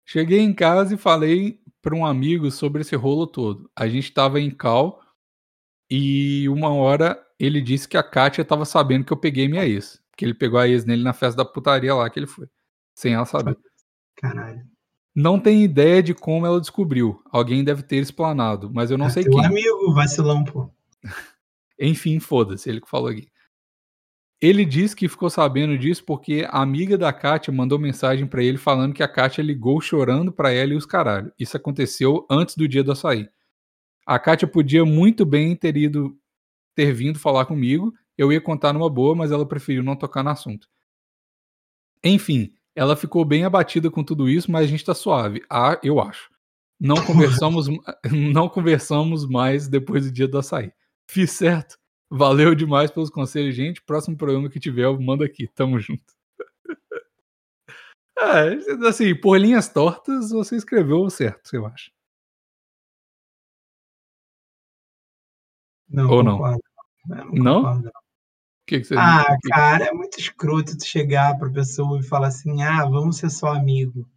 [0.04, 3.70] Cheguei em casa e falei para um amigo sobre esse rolo todo.
[3.76, 5.00] A gente estava em cal
[5.88, 10.02] e uma hora ele disse que a Kátia estava sabendo que eu peguei minha ex.
[10.16, 12.48] Que ele pegou a ex nele na festa da putaria lá que ele foi.
[12.94, 13.56] Sem ela saber.
[14.16, 14.64] Caralho.
[15.14, 17.22] Não tem ideia de como ela descobriu.
[17.30, 19.44] Alguém deve ter explanado, mas eu não é sei teu quem.
[19.44, 20.70] amigo, vacilão, pô.
[21.78, 23.28] Enfim, foda-se, ele que falou aqui.
[24.40, 28.58] Ele disse que ficou sabendo disso porque a amiga da Kátia mandou mensagem para ele
[28.58, 31.32] falando que a Kátia ligou chorando para ela e os caralho.
[31.38, 33.28] Isso aconteceu antes do dia do açaí.
[34.04, 36.18] A Kátia podia muito bem ter ido
[36.74, 40.30] ter vindo falar comigo, eu ia contar numa boa, mas ela preferiu não tocar no
[40.30, 40.68] assunto.
[42.02, 45.42] Enfim, ela ficou bem abatida com tudo isso, mas a gente tá suave.
[45.50, 46.30] Ah, eu acho.
[46.80, 47.68] Não conversamos,
[48.10, 50.72] não conversamos mais depois do dia do açaí.
[51.08, 51.78] Fiz certo.
[52.10, 53.82] Valeu demais pelos conselhos, gente.
[53.82, 55.46] Próximo programa que tiver, manda aqui.
[55.48, 56.04] Tamo junto.
[58.18, 61.90] é, assim, por linhas tortas, você escreveu certo, eu acho.
[65.88, 66.38] Não, Ou não?
[67.32, 67.80] Não?
[67.80, 67.92] não?
[68.66, 72.62] Que que você ah, cara, é muito escroto tu chegar pra pessoa e falar assim:
[72.62, 74.08] ah, vamos ser só amigo.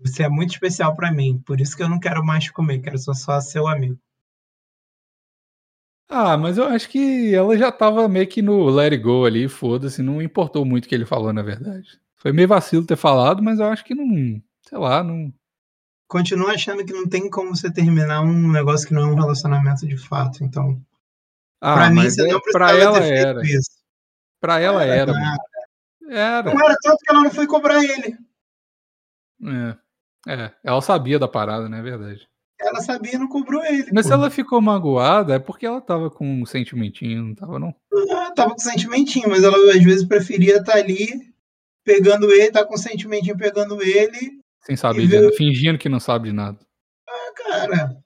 [0.00, 2.98] Você é muito especial para mim, por isso que eu não quero mais comer, quero
[2.98, 3.98] só, só seu amigo.
[6.08, 9.46] Ah, mas eu acho que ela já tava meio que no let it go ali,
[9.46, 12.00] foda-se, não importou muito o que ele falou, na verdade.
[12.16, 15.32] Foi meio vacilo ter falado, mas eu acho que não, sei lá, não.
[16.08, 19.86] Continuo achando que não tem como você terminar um negócio que não é um relacionamento
[19.86, 20.80] de fato, então.
[21.60, 23.42] Ah, pra mim, você é, não pra ela era.
[23.42, 23.70] Isso.
[24.40, 25.12] Pra ela era.
[25.12, 25.36] Era.
[26.08, 26.54] era.
[26.54, 28.16] Não era tanto que ela não foi cobrar ele.
[29.44, 29.76] É.
[30.26, 31.78] É, ela sabia da parada, né?
[31.78, 32.28] É verdade.
[32.60, 33.88] Ela sabia e não cobrou ele.
[33.92, 34.08] Mas pô.
[34.08, 37.74] se ela ficou magoada, é porque ela tava com um sentimentinho, não tava, não?
[38.12, 41.32] Ah, tava com sentimentinho, mas ela às vezes preferia estar tá ali
[41.84, 44.40] pegando ele, tá com sentimentinho pegando ele.
[44.62, 46.58] Sem saber de nada, fingindo que não sabe de nada.
[47.08, 47.96] Ah, cara.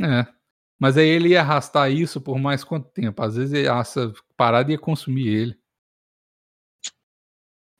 [0.00, 0.35] É.
[0.78, 3.22] Mas aí ele ia arrastar isso por mais quanto tempo?
[3.22, 5.58] Às vezes essa parada ia consumir ele.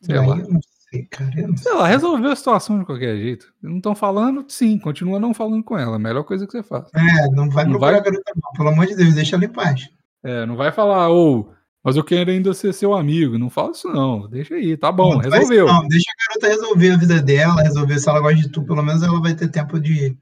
[0.01, 0.37] Sei lá.
[0.37, 1.49] não sei, cara.
[1.49, 3.53] Não sei, lá, resolveu a situação de qualquer jeito.
[3.63, 5.97] Não estão falando, sim, continua não falando com ela.
[5.97, 6.91] A melhor coisa que você faz.
[6.95, 8.01] É, não vai não procurar vai...
[8.01, 8.53] a garota, não.
[8.53, 9.89] Pelo amor de Deus, deixa ela em paz.
[10.23, 13.39] É, não vai falar, ou, oh, mas eu quero ainda ser seu amigo.
[13.39, 14.29] Não fala isso, não.
[14.29, 15.67] Deixa aí, tá bom, não, resolveu.
[15.67, 18.65] Não, deixa a garota resolver a vida dela, resolver se ela gosta de tu.
[18.65, 20.17] Pelo menos ela vai ter tempo de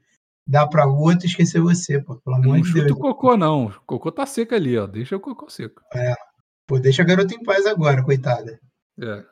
[0.47, 2.17] dar pra outra e esquecer você, pô.
[2.17, 2.75] Pelo amor não de Deus.
[2.75, 3.65] Não chuta o cocô, não.
[3.67, 4.85] O cocô tá seco ali, ó.
[4.85, 5.81] Deixa o cocô seco.
[5.93, 6.13] É.
[6.67, 8.59] Pô, deixa a garota em paz agora, coitada.
[8.99, 9.25] É.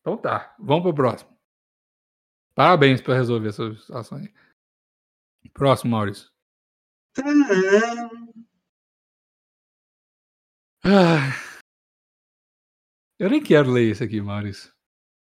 [0.00, 0.54] Então tá.
[0.58, 1.30] Vamos pro próximo.
[2.54, 4.32] Parabéns por resolver essa situação aí.
[5.52, 6.28] Próximo, Maurício.
[10.84, 11.32] Ah,
[13.18, 14.70] eu nem quero ler isso aqui, Maurício.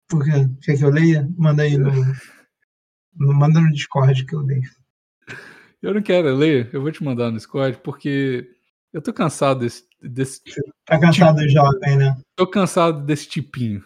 [0.09, 0.31] Por quê?
[0.61, 1.27] Quer que eu leia?
[1.37, 1.89] Manda aí no.
[3.15, 4.69] Manda no Discord que eu leio.
[5.81, 8.49] Eu não quero ler, eu vou te mandar no Discord, porque
[8.91, 9.87] eu tô cansado desse.
[10.01, 10.41] desse
[10.85, 12.21] tá cansado tipo, do jovem, né?
[12.35, 13.81] Tô cansado desse tipinho.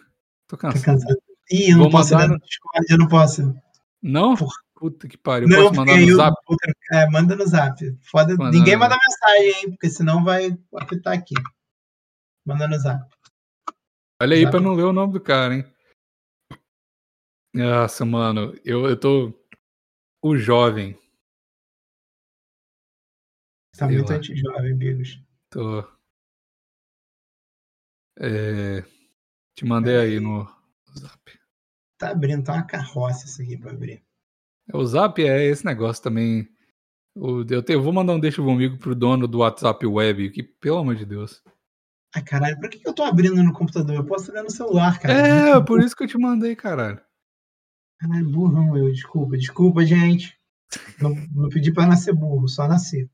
[0.48, 0.80] Tô tá cansado.
[0.80, 1.22] Tá cansado.
[1.50, 3.54] Ih, eu não vou posso ler no Discord, eu não posso.
[4.02, 4.34] Não?
[4.36, 4.64] Porra.
[4.74, 5.48] Puta que pariu.
[5.48, 6.36] Não, posso mandar no eu, zap?
[6.92, 7.98] É, manda no zap.
[8.02, 9.70] Foda, ninguém manda mensagem, hein?
[9.70, 11.34] Porque senão vai apitar aqui.
[12.44, 13.08] Manda no zap.
[14.20, 14.50] Olha aí zap.
[14.50, 15.64] pra não ler o nome do cara, hein?
[17.54, 19.32] Nossa, mano, eu, eu tô.
[20.20, 20.98] O jovem.
[23.76, 25.20] Tá muito anti-jovem, Bigos.
[25.50, 25.84] Tô.
[28.18, 28.82] É...
[29.56, 30.44] Te mandei aí no
[30.96, 31.38] zap.
[31.98, 34.02] Tá abrindo, tá uma carroça isso aqui pra abrir.
[34.72, 36.48] O zap é esse negócio também.
[37.16, 40.78] Eu, te, eu vou mandar um deixa comigo pro dono do WhatsApp Web, que pelo
[40.78, 41.42] amor de Deus.
[42.14, 43.96] Ai, caralho, por que eu tô abrindo no computador?
[43.96, 45.14] Eu posso ler no celular, cara.
[45.14, 47.00] É, por isso que eu te mandei, caralho.
[47.98, 50.38] Caralho, burrão eu, desculpa, desculpa, gente.
[51.00, 53.08] Não, não pedi pra nascer burro, só nascer.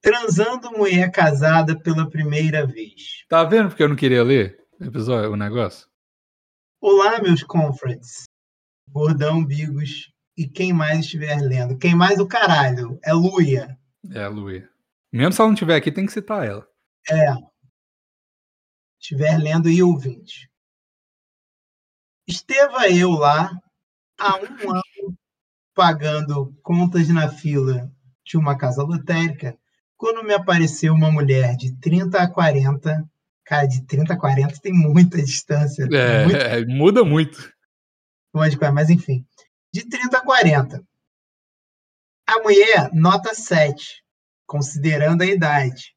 [0.00, 3.24] Transando mulher casada pela primeira vez.
[3.28, 5.88] Tá vendo porque eu não queria ler o episódio, o negócio?
[6.80, 8.24] Olá, meus confrades.
[8.88, 11.78] Gordão, Bigos e quem mais estiver lendo.
[11.78, 12.98] Quem mais o caralho?
[13.02, 13.78] É Luia.
[14.12, 14.68] É Luia.
[15.12, 16.68] Mesmo se ela não estiver aqui, tem que citar ela.
[17.10, 17.32] É.
[19.00, 20.50] estiver lendo e ouvinte.
[22.26, 23.50] Esteva eu lá
[24.18, 25.18] há um ano
[25.74, 27.92] pagando contas na fila
[28.24, 29.56] de uma casa lotérica
[29.96, 33.04] quando me apareceu uma mulher de 30 a 40.
[33.44, 35.84] Cara, de 30 a 40 tem muita distância.
[35.92, 36.36] É, muito...
[36.36, 37.52] é muda muito.
[38.32, 39.24] Mas enfim,
[39.72, 40.84] de 30 a 40.
[42.26, 44.02] A mulher, nota 7,
[44.46, 45.94] considerando a idade.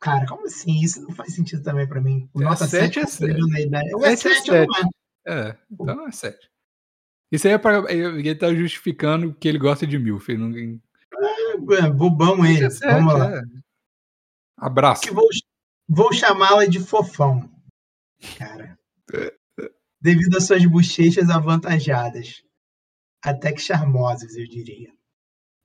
[0.00, 0.80] Cara, como assim?
[0.80, 2.28] Isso não faz sentido também para mim.
[2.36, 3.56] É, nota 7 é 7.
[3.56, 3.88] A idade.
[4.04, 4.88] É 7, 7, é 7.
[5.26, 6.50] É, então é 7.
[7.34, 10.28] Isso aí é para ele tá justificando que ele gosta de Milf.
[10.28, 10.80] Ninguém...
[11.12, 12.64] É, é, bobão ele.
[12.64, 13.38] É 7, Vamos lá.
[13.38, 13.42] É.
[14.56, 15.12] Abraço.
[15.12, 15.28] Vou,
[15.88, 17.50] vou chamá-la de fofão.
[18.38, 18.78] Cara.
[20.00, 22.44] Devido às suas bochechas avantajadas
[23.20, 24.92] até que charmosas, eu diria.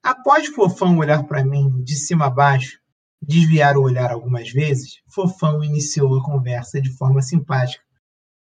[0.01, 2.79] Após Fofão olhar para mim de cima a baixo,
[3.21, 7.83] desviar o olhar algumas vezes, Fofão iniciou a conversa de forma simpática,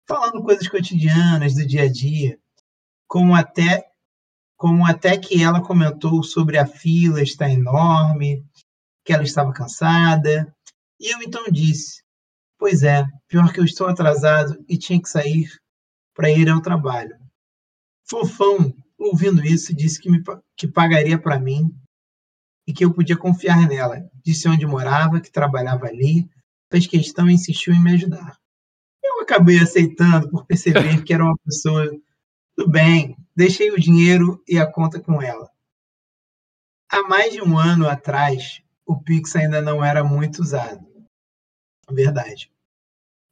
[0.06, 2.38] falando coisas cotidianas do dia a dia,
[3.08, 3.84] como até
[4.56, 8.44] como até que ela comentou sobre a fila estar enorme,
[9.04, 10.52] que ela estava cansada,
[11.00, 12.02] e eu então disse:
[12.58, 15.48] "Pois é, pior que eu estou atrasado e tinha que sair
[16.14, 17.16] para ir ao trabalho."
[18.08, 20.22] Fofão ouvindo isso, disse que, me,
[20.56, 21.70] que pagaria para mim
[22.66, 24.02] e que eu podia confiar nela.
[24.24, 26.28] Disse onde morava, que trabalhava ali,
[26.70, 28.36] fez questão e insistiu em me ajudar.
[29.02, 31.88] Eu acabei aceitando por perceber que era uma pessoa
[32.58, 33.16] do bem.
[33.36, 35.48] Deixei o dinheiro e a conta com ela.
[36.90, 40.84] Há mais de um ano atrás, o Pix ainda não era muito usado.
[41.88, 42.50] Verdade.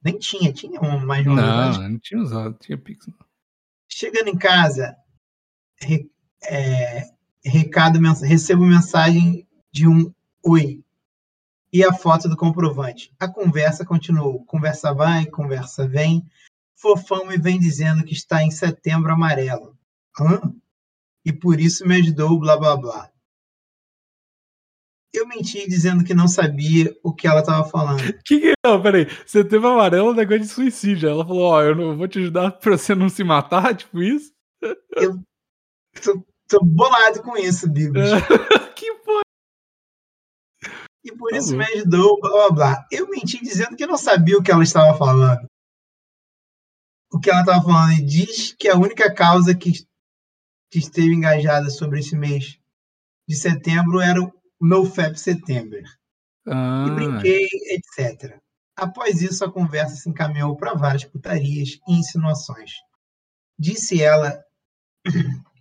[0.01, 1.79] Nem tinha, tinha um, mais de um não, ano.
[1.79, 3.09] Não, não tinha usado, tinha Pix.
[3.89, 4.97] Chegando em casa,
[6.45, 7.11] é,
[7.45, 10.13] recado, recebo mensagem de um
[10.45, 10.85] oi
[11.73, 13.13] e a foto do comprovante.
[13.19, 14.45] A conversa continuou.
[14.45, 16.25] Conversa vai, conversa vem.
[16.77, 19.77] Fofão me vem dizendo que está em setembro amarelo.
[20.19, 20.41] Hã?
[21.25, 23.11] E por isso me ajudou, blá blá blá.
[25.13, 27.97] Eu menti dizendo que não sabia o que ela estava falando.
[28.23, 29.07] Que que não, peraí.
[29.27, 31.09] Setembro amarelo é um negócio de suicídio.
[31.09, 34.03] Ela falou, ó, oh, eu não vou te ajudar pra você não se matar, tipo
[34.03, 34.31] isso.
[34.97, 35.23] Eu
[36.03, 38.11] tô, tô bolado com isso, Bigos.
[38.77, 39.23] que porra.
[41.03, 41.59] E por tá isso bom.
[41.59, 42.87] me ajudou, blá blá blá.
[42.93, 45.47] Eu menti dizendo que não sabia o que ela estava falando.
[47.17, 47.93] O que ela estava falando.
[47.93, 49.73] E diz que a única causa que,
[50.71, 52.59] que esteve engajada sobre esse mês
[53.27, 55.83] de setembro era o NoFap September.
[56.47, 56.85] Ah.
[56.87, 58.39] E brinquei, etc.
[58.77, 62.73] Após isso, a conversa se encaminhou para várias putarias e insinuações.
[63.59, 64.45] Disse ela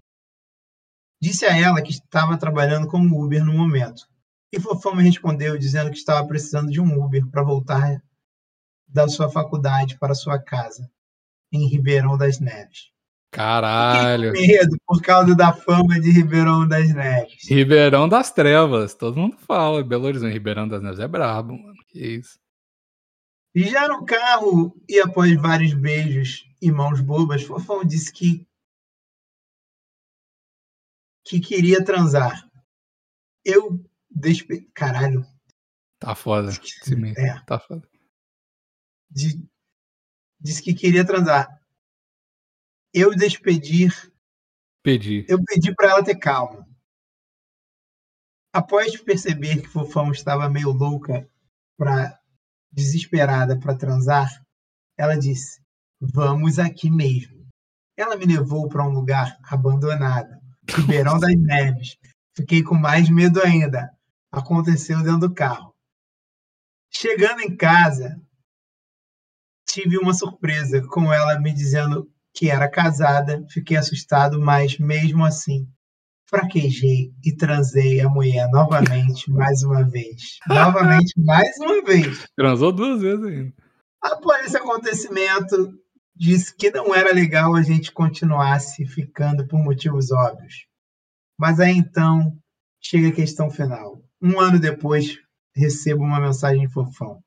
[1.22, 4.08] Disse a ela que estava trabalhando como Uber no momento.
[4.52, 8.04] E Fofão me respondeu dizendo que estava precisando de um Uber para voltar
[8.86, 10.92] da sua faculdade para sua casa,
[11.56, 12.92] em Ribeirão das Neves.
[13.32, 14.32] Caralho.
[14.32, 17.50] Medo por causa da fama de Ribeirão das Neves.
[17.50, 19.84] Ribeirão das Trevas, todo mundo fala.
[19.84, 21.76] Belo Horizonte, Ribeirão das Neves é brabo, mano.
[21.90, 22.40] Que isso.
[23.54, 28.48] E já no carro, e após vários beijos e mãos bobas, Fofão disse que
[31.26, 32.48] que queria transar.
[33.44, 34.70] Eu despe...
[34.74, 35.26] Caralho.
[36.00, 36.52] Tá foda.
[37.18, 37.40] É.
[37.46, 37.88] Tá foda.
[39.10, 39.44] De...
[40.40, 41.62] Disse que queria transar.
[42.94, 43.92] Eu despedir.
[44.84, 45.26] Pedi.
[45.28, 46.68] Eu pedi para ela ter calma.
[48.54, 51.28] Após perceber que Fofão estava meio louca,
[51.78, 52.18] pra...
[52.72, 54.30] desesperada para transar,
[54.98, 55.62] ela disse:
[56.00, 57.46] Vamos aqui mesmo.
[57.98, 61.98] Ela me levou para um lugar abandonado Ribeirão das Neves.
[62.36, 63.92] Fiquei com mais medo ainda.
[64.32, 65.74] Aconteceu dentro do carro.
[66.92, 68.22] Chegando em casa,
[69.76, 73.46] tive uma surpresa com ela me dizendo que era casada.
[73.50, 75.68] Fiquei assustado, mas mesmo assim,
[76.30, 80.40] fraquejei e transei a mulher novamente, mais uma vez.
[80.48, 82.26] Novamente, mais uma vez.
[82.38, 83.54] Transou duas vezes ainda.
[84.02, 85.74] Após esse acontecimento,
[86.16, 90.68] disse que não era legal a gente continuasse ficando por motivos óbvios.
[91.38, 92.32] Mas aí então
[92.82, 94.02] chega a questão final.
[94.22, 95.18] Um ano depois,
[95.54, 97.25] recebo uma mensagem fofão.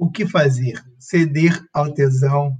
[0.00, 0.82] O que fazer?
[0.98, 2.56] Ceder ao tesão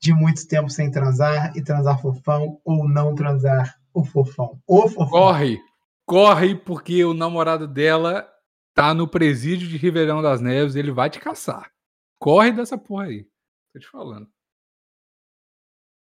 [0.00, 4.62] de muito tempo sem transar e transar fofão ou não transar o fofão?
[4.64, 5.08] O fofão.
[5.08, 5.60] Corre!
[6.06, 8.32] Corre, porque o namorado dela
[8.74, 11.72] tá no presídio de Ribeirão das Neves, ele vai te caçar.
[12.16, 13.26] Corre dessa porra aí.
[13.72, 14.30] Tô te falando.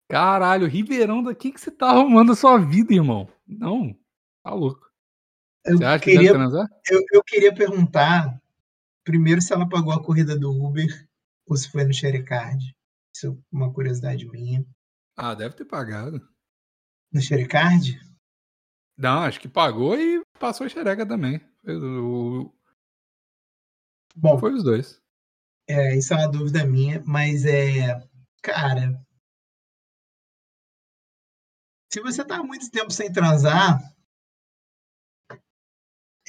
[0.09, 3.27] Caralho, Ribeirão, daqui que você tá arrumando a sua vida, irmão?
[3.45, 3.93] Não,
[4.41, 4.89] tá louco.
[5.65, 6.67] Eu você acha queria, que deve transar?
[6.89, 8.41] Eu, eu queria perguntar
[9.05, 11.07] primeiro se ela pagou a corrida do Uber
[11.47, 12.75] ou se foi no Sharecard.
[13.15, 14.65] Isso é uma curiosidade minha.
[15.15, 16.19] Ah, deve ter pagado.
[17.13, 17.97] No Sharecard?
[18.97, 21.39] Não, acho que pagou e passou a xereca também.
[21.65, 22.51] O...
[24.15, 25.01] Bom, foi os dois.
[25.67, 27.99] É, isso é uma dúvida minha, mas é.
[28.41, 29.01] Cara.
[31.91, 33.79] Se você tá muito tempo sem transar,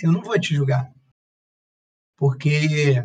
[0.03, 0.96] eu não vou te julgar.
[2.17, 3.03] Porque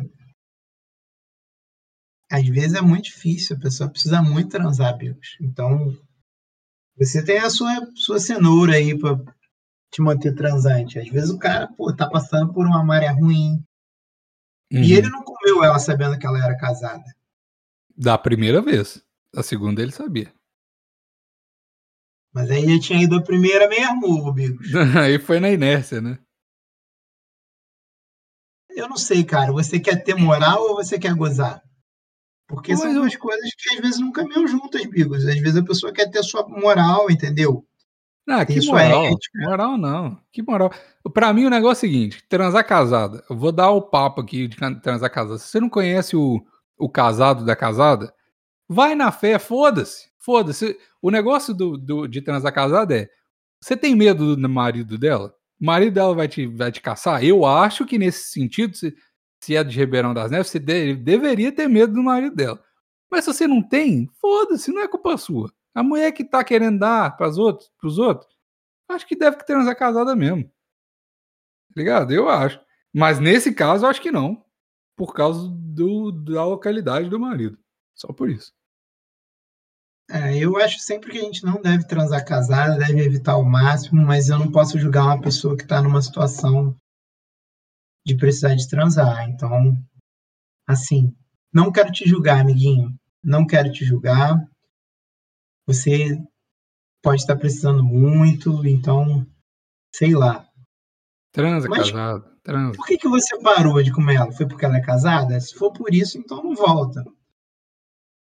[2.30, 5.36] às vezes é muito difícil, a pessoa precisa muito transar, amigos.
[5.38, 5.94] Então,
[6.96, 9.18] você tem a sua, sua cenoura aí para
[9.90, 10.98] te manter transante.
[10.98, 13.62] Às vezes o cara, pô, tá passando por uma maré ruim.
[14.72, 14.82] Uhum.
[14.82, 17.04] E ele não comeu ela sabendo que ela era casada.
[17.94, 19.04] Da primeira vez.
[19.34, 20.32] Da segunda ele sabia.
[22.32, 24.68] Mas aí ele tinha ido a primeira mesmo, amigos.
[24.98, 26.18] aí foi na inércia, né?
[28.82, 29.52] Eu não sei, cara.
[29.52, 31.62] Você quer ter moral ou você quer gozar?
[32.48, 33.20] Porque Mas são duas eu...
[33.20, 35.24] coisas que às vezes não caminham juntas, amigos.
[35.24, 37.64] Às vezes a pessoa quer ter sua moral, entendeu?
[38.28, 39.16] Ah, que moral.
[39.36, 40.20] Moral não.
[40.32, 40.72] Que moral.
[41.12, 43.24] Pra mim o negócio é o seguinte: transar casada.
[43.30, 45.38] Eu vou dar o papo aqui de transar casada.
[45.38, 46.44] Se você não conhece o,
[46.76, 48.12] o casado da casada,
[48.68, 50.10] vai na fé, foda-se.
[50.18, 50.76] Foda-se.
[51.00, 53.08] O negócio do, do, de transar casada é:
[53.60, 55.34] você tem medo do marido dela?
[55.62, 57.24] O marido dela vai te, vai te caçar?
[57.24, 58.92] Eu acho que nesse sentido, se,
[59.40, 62.60] se é de Ribeirão das Neves, você de, deveria ter medo do marido dela.
[63.08, 65.52] Mas se você não tem, foda-se, não é culpa sua.
[65.72, 68.36] A mulher que tá querendo dar para os outros, pros outros,
[68.88, 70.42] acho que deve ter uma casada mesmo.
[70.42, 70.50] Tá
[71.76, 72.12] ligado?
[72.12, 72.60] Eu acho.
[72.92, 74.44] Mas nesse caso, eu acho que não.
[74.96, 77.56] Por causa do, da localidade do marido.
[77.94, 78.52] Só por isso.
[80.14, 84.04] É, eu acho sempre que a gente não deve transar casada, deve evitar ao máximo,
[84.04, 86.76] mas eu não posso julgar uma pessoa que está numa situação
[88.06, 89.26] de precisar de transar.
[89.30, 89.74] Então,
[90.68, 91.16] assim,
[91.50, 92.94] não quero te julgar, amiguinho.
[93.24, 94.36] Não quero te julgar.
[95.66, 96.22] Você
[97.02, 99.26] pode estar precisando muito, então,
[99.94, 100.46] sei lá.
[101.32, 102.36] Transa, Mas, casado.
[102.42, 102.76] Transa.
[102.76, 104.32] Por que, que você parou de comer ela?
[104.32, 105.40] Foi porque ela é casada?
[105.40, 107.02] Se for por isso, então não volta.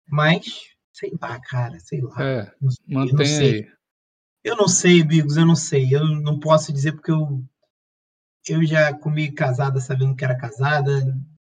[0.09, 2.23] Mas, sei lá, cara, sei lá.
[2.23, 2.51] É,
[2.87, 3.53] mantém eu não sei.
[3.53, 3.71] aí.
[4.43, 5.93] Eu não sei, Bigos, eu não sei.
[5.93, 7.43] Eu não posso dizer porque eu,
[8.47, 10.91] eu já comi casada sabendo que era casada,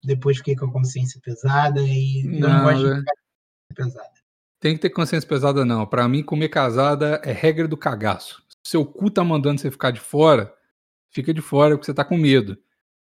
[0.03, 2.95] depois fiquei com a consciência pesada e não, não gosto de é.
[2.97, 3.13] ficar
[3.75, 4.19] pesada.
[4.59, 5.87] Tem que ter consciência pesada, não.
[5.87, 8.43] Para mim, comer casada é regra do cagaço.
[8.63, 10.53] Seu cu tá mandando você ficar de fora,
[11.09, 12.57] fica de fora porque você tá com medo.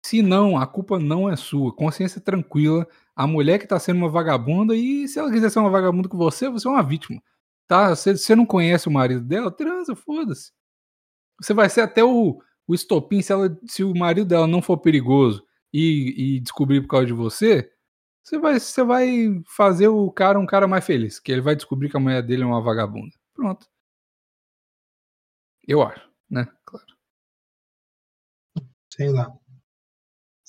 [0.05, 1.75] Se não, a culpa não é sua.
[1.75, 2.87] Consciência tranquila.
[3.21, 6.17] A mulher que tá sendo uma vagabunda, e se ela quiser ser uma vagabunda com
[6.17, 7.23] você, você é uma vítima.
[7.69, 7.95] Tá?
[7.95, 10.53] Você, você não conhece o marido dela, transa, foda-se.
[11.39, 14.79] Você vai ser até o, o estopim se, ela, se o marido dela não for
[14.79, 17.71] perigoso e, e descobrir por causa de você,
[18.25, 21.91] você vai, você vai fazer o cara um cara mais feliz, que ele vai descobrir
[21.91, 23.13] que a mulher dele é uma vagabunda.
[23.35, 23.67] Pronto.
[25.69, 26.49] Eu acho, né?
[26.65, 26.87] Claro.
[28.89, 29.31] Sei lá.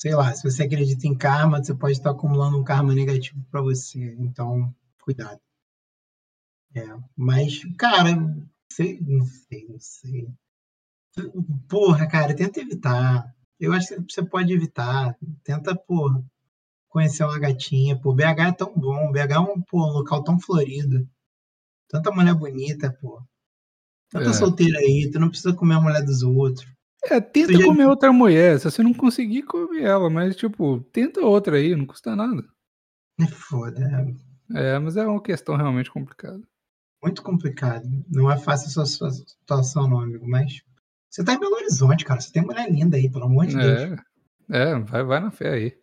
[0.02, 3.62] Sei lá, se você acredita em karma, você pode estar acumulando um karma negativo para
[3.62, 4.16] você.
[4.18, 5.39] Então, cuidado.
[6.74, 6.82] É,
[7.16, 8.10] mas, cara,
[8.68, 10.28] sei, não sei, não sei.
[11.70, 13.32] Porra, cara, tenta evitar.
[13.60, 15.16] Eu acho que você pode evitar.
[15.43, 16.26] Tenta, porra,
[16.89, 17.95] conhecer uma gatinha.
[17.95, 19.12] Pô, BH é tão bom.
[19.12, 21.08] BH é um, pô, um local tão florido.
[21.88, 23.22] Tanta mulher bonita, pô.
[24.10, 24.34] Tanta é.
[24.34, 26.68] solteira aí, tu não precisa comer a mulher dos outros.
[27.06, 28.60] É, tenta comer outra mulher.
[28.60, 30.10] Se você não conseguir, come ela.
[30.10, 32.43] Mas, tipo, tenta outra aí, não custa nada.
[33.20, 34.16] É foda.
[34.54, 36.41] É, é mas é uma questão realmente complicada.
[37.04, 37.88] Muito complicado.
[38.08, 40.28] Não é fácil essa sua situação, não, amigo.
[40.28, 40.62] Mas
[41.10, 42.22] você tá em Belo Horizonte, cara.
[42.22, 43.88] Você tem mulher linda aí, pelo amor de é.
[43.88, 43.99] Deus.
[44.49, 45.78] É, vai, vai na fé aí.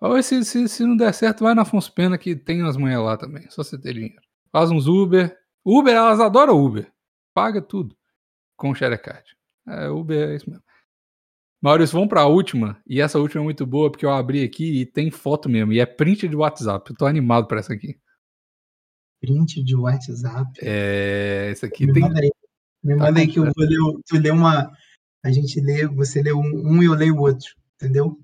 [0.00, 3.04] Ou se, se, se não der certo, vai na Afonso Pena que tem umas mulheres
[3.04, 3.48] lá também.
[3.50, 4.20] Só você ter dinheiro.
[4.50, 5.36] Faz uns Uber.
[5.64, 6.90] Uber, elas adoram Uber.
[7.32, 7.96] Paga tudo
[8.56, 9.24] com o Sharecard.
[9.66, 10.64] É, Uber é isso mesmo.
[11.62, 12.80] Maurício, vamos para a última.
[12.86, 15.72] E essa última é muito boa porque eu abri aqui e tem foto mesmo.
[15.72, 16.90] E é print de WhatsApp.
[16.90, 17.98] Eu tô animado para essa aqui.
[19.20, 20.50] Print de WhatsApp?
[20.60, 22.02] É, essa aqui me tem.
[22.02, 22.30] Manda aí.
[22.82, 24.02] Me tá manda aí que eu vou ler.
[24.06, 24.70] Tu lê uma.
[25.24, 27.54] A gente lê, você lê um, um e eu leio o outro.
[27.76, 28.22] Entendeu?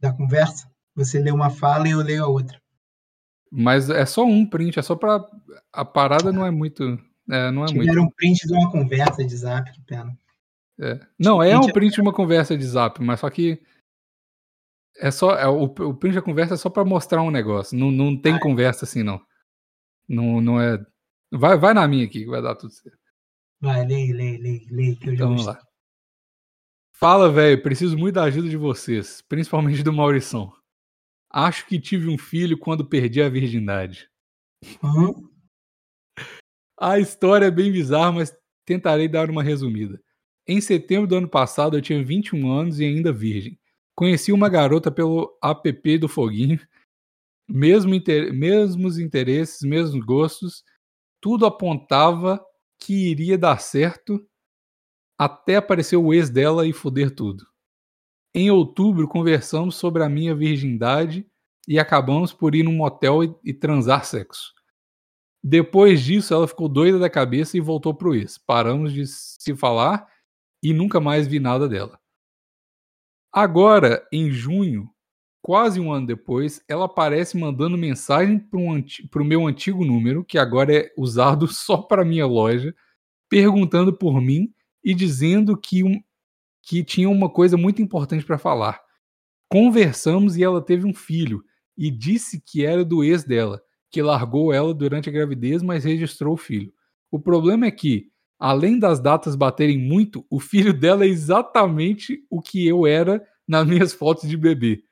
[0.00, 0.68] da conversa.
[0.96, 2.60] Você lê uma fala e eu leio a outra.
[3.52, 5.24] Mas é só um print, é só para
[5.72, 6.98] a parada não é muito,
[7.30, 8.08] é, não é Tiveram muito.
[8.08, 10.18] um print de uma conversa de Zap, que pena.
[10.80, 11.00] É.
[11.18, 13.62] Não, é um print de uma conversa de Zap, mas só que
[14.98, 17.76] é só é, o, o print da conversa é só para mostrar um negócio.
[17.76, 19.20] Não, não tem ah, conversa assim não.
[20.08, 20.78] Não, não é.
[21.32, 22.98] Vai, vai na minha aqui, que vai dar tudo certo.
[23.60, 24.96] Vai, lê, lê, lê, lê.
[24.96, 25.60] Que eu então, vamos lá.
[26.94, 30.52] Fala, velho, preciso muito da ajuda de vocês, principalmente do Maurição.
[31.30, 34.10] Acho que tive um filho quando perdi a virgindade.
[34.82, 35.29] Uhum.
[36.80, 40.00] A história é bem bizarra, mas tentarei dar uma resumida.
[40.48, 43.60] Em setembro do ano passado, eu tinha 21 anos e ainda virgem.
[43.94, 46.58] Conheci uma garota pelo app do Foguinho.
[47.46, 48.32] Mesmo inter...
[48.32, 50.64] Mesmos interesses, mesmos gostos.
[51.20, 52.42] Tudo apontava
[52.78, 54.26] que iria dar certo
[55.18, 57.46] até aparecer o ex dela e foder tudo.
[58.34, 61.26] Em outubro, conversamos sobre a minha virgindade
[61.68, 64.54] e acabamos por ir num motel e, e transar sexo.
[65.42, 68.36] Depois disso, ela ficou doida da cabeça e voltou pro ex.
[68.36, 70.06] Paramos de se falar
[70.62, 71.98] e nunca mais vi nada dela.
[73.32, 74.90] Agora, em junho,
[75.40, 80.74] quase um ano depois, ela aparece mandando mensagem para o meu antigo número, que agora
[80.74, 82.74] é usado só para minha loja,
[83.28, 84.52] perguntando por mim
[84.84, 86.02] e dizendo que, um,
[86.62, 88.80] que tinha uma coisa muito importante para falar.
[89.48, 91.42] Conversamos e ela teve um filho
[91.76, 96.34] e disse que era do ex dela, que largou ela durante a gravidez, mas registrou
[96.34, 96.72] o filho.
[97.10, 102.40] O problema é que, além das datas baterem muito, o filho dela é exatamente o
[102.40, 104.84] que eu era nas minhas fotos de bebê.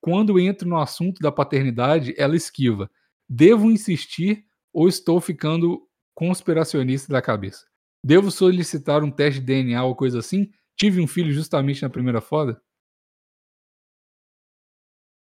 [0.00, 2.90] Quando entro no assunto da paternidade, ela esquiva.
[3.28, 7.66] Devo insistir ou estou ficando conspiracionista da cabeça?
[8.04, 10.50] Devo solicitar um teste de DNA ou coisa assim?
[10.76, 12.60] Tive um filho justamente na primeira foda?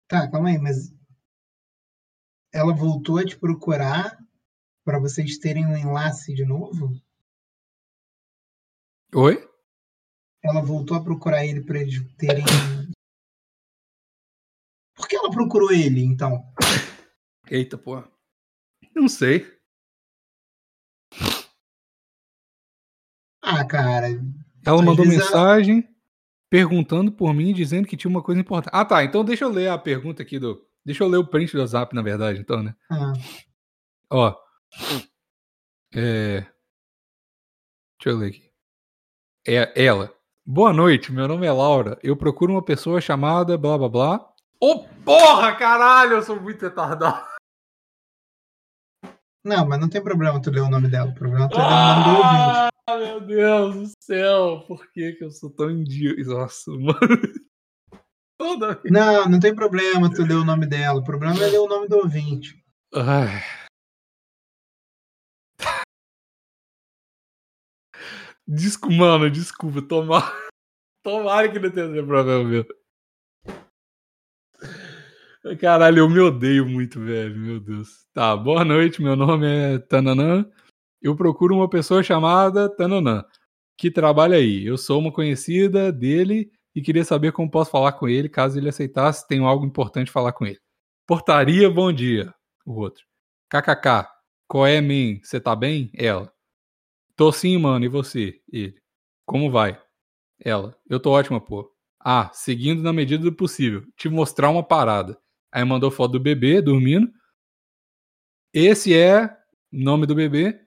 [0.09, 0.95] Tá, calma aí, mas
[2.55, 4.16] ela voltou a te procurar
[4.84, 6.94] para vocês terem um enlace de novo?
[9.12, 9.44] Oi?
[10.40, 12.44] Ela voltou a procurar ele para eles terem.
[14.94, 16.44] Por que ela procurou ele, então?
[17.50, 18.09] Eita, porra.
[18.94, 19.52] Não sei.
[23.42, 24.07] Ah, cara.
[24.64, 25.94] Ela mandou mensagem ela...
[26.48, 28.72] perguntando por mim, dizendo que tinha uma coisa importante.
[28.72, 29.02] Ah, tá.
[29.02, 30.64] Então deixa eu ler a pergunta aqui do.
[30.85, 32.74] Deixa eu ler o print do WhatsApp, na verdade, então, né?
[32.91, 33.12] Ah.
[34.11, 34.37] Ó.
[35.95, 36.41] É.
[37.99, 38.51] Deixa eu ler aqui.
[39.47, 40.14] É ela.
[40.45, 41.99] Boa noite, meu nome é Laura.
[42.03, 44.16] Eu procuro uma pessoa chamada blá blá blá.
[44.61, 47.24] Ô oh, porra, caralho, eu sou muito retardado.
[49.43, 51.11] Não, mas não tem problema tu ler o nome dela.
[51.11, 52.74] O problema é tu ler o nome do ouvinte.
[52.87, 56.22] Ah, meu Deus do céu, por que, que eu sou tão idiota?
[56.24, 56.99] Nossa, mano.
[58.45, 61.01] Toda Não, não tem problema tu ler o nome dela.
[61.01, 62.62] O problema é ler o nome do ouvinte.
[62.95, 63.40] Ai.
[68.47, 69.80] Desculpa, mano, desculpa.
[69.80, 70.30] Tomara,
[71.03, 72.66] tomara que não tenha esse problema meu.
[75.59, 77.34] Caralho, eu me odeio muito, velho.
[77.34, 78.05] Meu Deus.
[78.12, 79.01] Tá, boa noite.
[79.01, 80.45] Meu nome é Tananã
[81.01, 83.24] eu procuro uma pessoa chamada Tananã,
[83.78, 84.66] que trabalha aí.
[84.66, 88.68] Eu sou uma conhecida dele e queria saber como posso falar com ele, caso ele
[88.68, 90.61] aceitasse, tenho algo importante falar com ele.
[91.07, 92.35] Portaria, bom dia.
[92.66, 93.05] O outro.
[93.51, 94.09] KKK,
[94.49, 95.20] qual é, men?
[95.22, 95.91] Você tá bem?
[95.95, 96.33] Ela.
[97.16, 98.41] Tô sim, mano, e você?
[98.51, 98.75] Ele.
[99.27, 99.81] Como vai?
[100.41, 100.77] Ela.
[100.89, 101.70] Eu tô ótima, pô.
[102.01, 103.85] Ah, seguindo na medida do possível.
[103.97, 105.18] Te mostrar uma parada.
[105.53, 107.11] Aí mandou foto do bebê dormindo.
[108.53, 109.37] Esse é
[109.70, 110.64] nome do bebê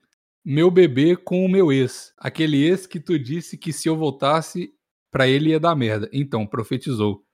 [0.50, 2.14] meu bebê com o meu ex.
[2.16, 4.72] Aquele ex que tu disse que se eu voltasse
[5.10, 6.08] para ele ia dar merda.
[6.12, 7.24] Então, profetizou.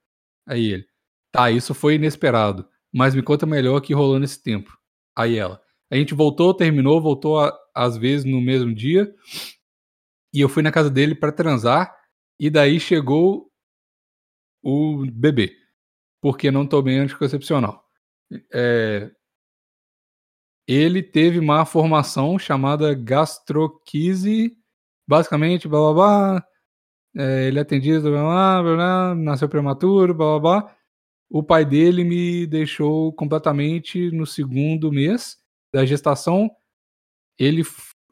[0.47, 0.87] Aí ele.
[1.33, 2.69] Tá, isso foi inesperado.
[2.93, 4.77] Mas me conta melhor o que rolou nesse tempo.
[5.17, 5.61] Aí ela.
[5.91, 9.13] A gente voltou, terminou, voltou a, às vezes no mesmo dia.
[10.33, 11.95] E eu fui na casa dele para transar.
[12.39, 13.51] E daí chegou
[14.63, 15.57] o bebê.
[16.21, 17.85] Porque não tomei anticoncepcional.
[18.53, 19.11] É,
[20.67, 24.57] ele teve uma formação chamada gastroquise,
[25.07, 26.47] basicamente, blá blá blá.
[27.17, 30.77] É, ele é atendido, blá, blá, blá, nasceu prematuro, blá blá blá.
[31.31, 35.39] O pai dele me deixou completamente no segundo mês
[35.73, 36.51] da gestação.
[37.39, 37.63] Ele,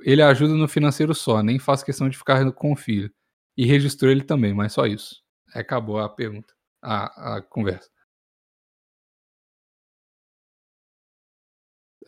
[0.01, 3.13] ele ajuda no financeiro só, nem faz questão de ficar com o filho.
[3.57, 5.23] E registrou ele também, mas só isso.
[5.55, 7.91] Acabou a pergunta, a, a conversa.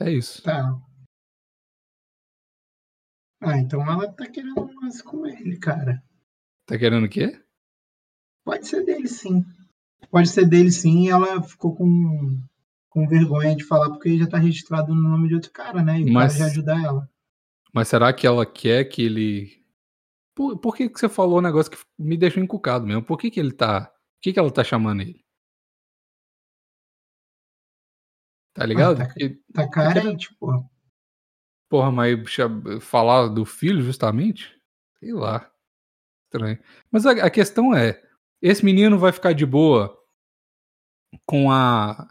[0.01, 0.43] É isso.
[0.43, 0.81] Tá.
[3.41, 6.03] Ah, então ela tá querendo lance com ele, cara.
[6.67, 7.41] Tá querendo o quê?
[8.45, 9.45] Pode ser dele, sim.
[10.11, 12.39] Pode ser dele, sim, e ela ficou com,
[12.89, 16.01] com vergonha de falar porque já tá registrado no nome de outro cara, né?
[16.01, 17.11] E o mas, cara já ajuda ela.
[17.73, 19.65] Mas será que ela quer que ele.
[20.35, 23.03] Por, por que, que você falou um negócio que me deixou encucado mesmo?
[23.03, 23.87] Por que, que ele tá.
[23.87, 25.25] Por que, que ela tá chamando ele?
[28.55, 29.03] Tá ligado?
[29.03, 29.15] Ah, tá,
[29.53, 30.65] tá carente, porra.
[31.69, 32.15] Porra, mas
[32.81, 34.57] falar do filho justamente?
[35.01, 35.53] Sei lá.
[36.35, 36.59] Estranho.
[36.91, 38.01] Mas a, a questão é:
[38.43, 39.97] esse menino vai ficar de boa
[41.25, 42.09] com a.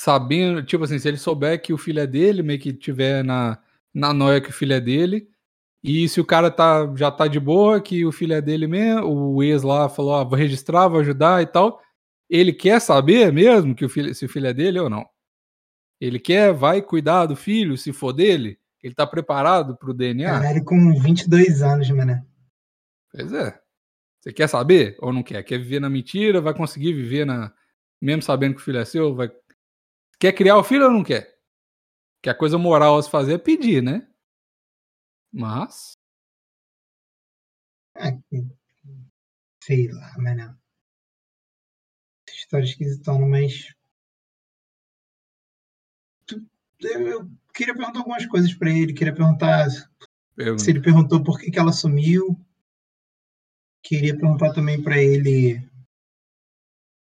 [0.00, 3.58] Sabendo, tipo assim, se ele souber que o filho é dele, meio que tiver na,
[3.94, 5.28] na noia que o filho é dele,
[5.82, 9.06] e se o cara tá, já tá de boa, que o filho é dele mesmo,
[9.06, 11.80] o ex lá falou, ah, vou registrar, vou ajudar e tal,
[12.28, 15.06] ele quer saber mesmo que o filho, se o filho é dele ou não?
[16.00, 18.58] Ele quer, vai cuidar do filho, se for dele?
[18.82, 20.32] Ele tá preparado pro DNA?
[20.32, 22.24] Caralho, com 22 anos, mané.
[23.12, 23.60] Pois é.
[24.20, 25.42] Você quer saber ou não quer?
[25.42, 26.40] Quer viver na mentira?
[26.40, 27.52] Vai conseguir viver na.
[28.00, 29.14] Mesmo sabendo que o filho é seu?
[29.14, 29.30] Vai...
[30.18, 31.36] Quer criar o filho ou não quer?
[32.22, 34.08] Que a coisa moral a se fazer é pedir, né?
[35.32, 35.96] Mas.
[37.96, 38.16] É,
[39.62, 40.56] sei lá, mas não.
[42.28, 43.74] História esquisitona, mas.
[46.80, 48.92] Eu queria perguntar algumas coisas para ele.
[48.92, 49.68] Queria perguntar
[50.34, 50.62] Pergunta.
[50.62, 52.38] se ele perguntou por que, que ela sumiu.
[53.82, 55.68] Queria perguntar também para ele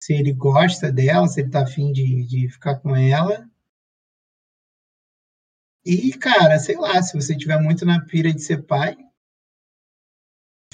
[0.03, 3.49] se ele gosta dela, se ele tá afim de, de ficar com ela.
[5.83, 8.97] E, cara, sei lá, se você tiver muito na pira de ser pai,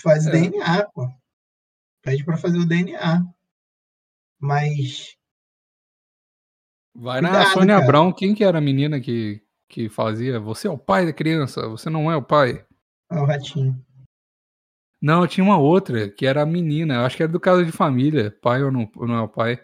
[0.00, 0.32] faz é.
[0.32, 1.08] DNA, pô.
[2.02, 3.24] Pede pra fazer o DNA.
[4.40, 5.16] Mas.
[6.94, 7.86] Vai na Sônia cara.
[7.86, 10.40] Brown, quem que era a menina que, que fazia?
[10.40, 12.64] Você é o pai da criança, você não é o pai.
[13.10, 13.84] É o ratinho.
[15.00, 16.94] Não, tinha uma outra, que era a menina.
[16.94, 18.36] Eu acho que era do caso de família.
[18.42, 19.58] Pai ou não, ou não é o pai.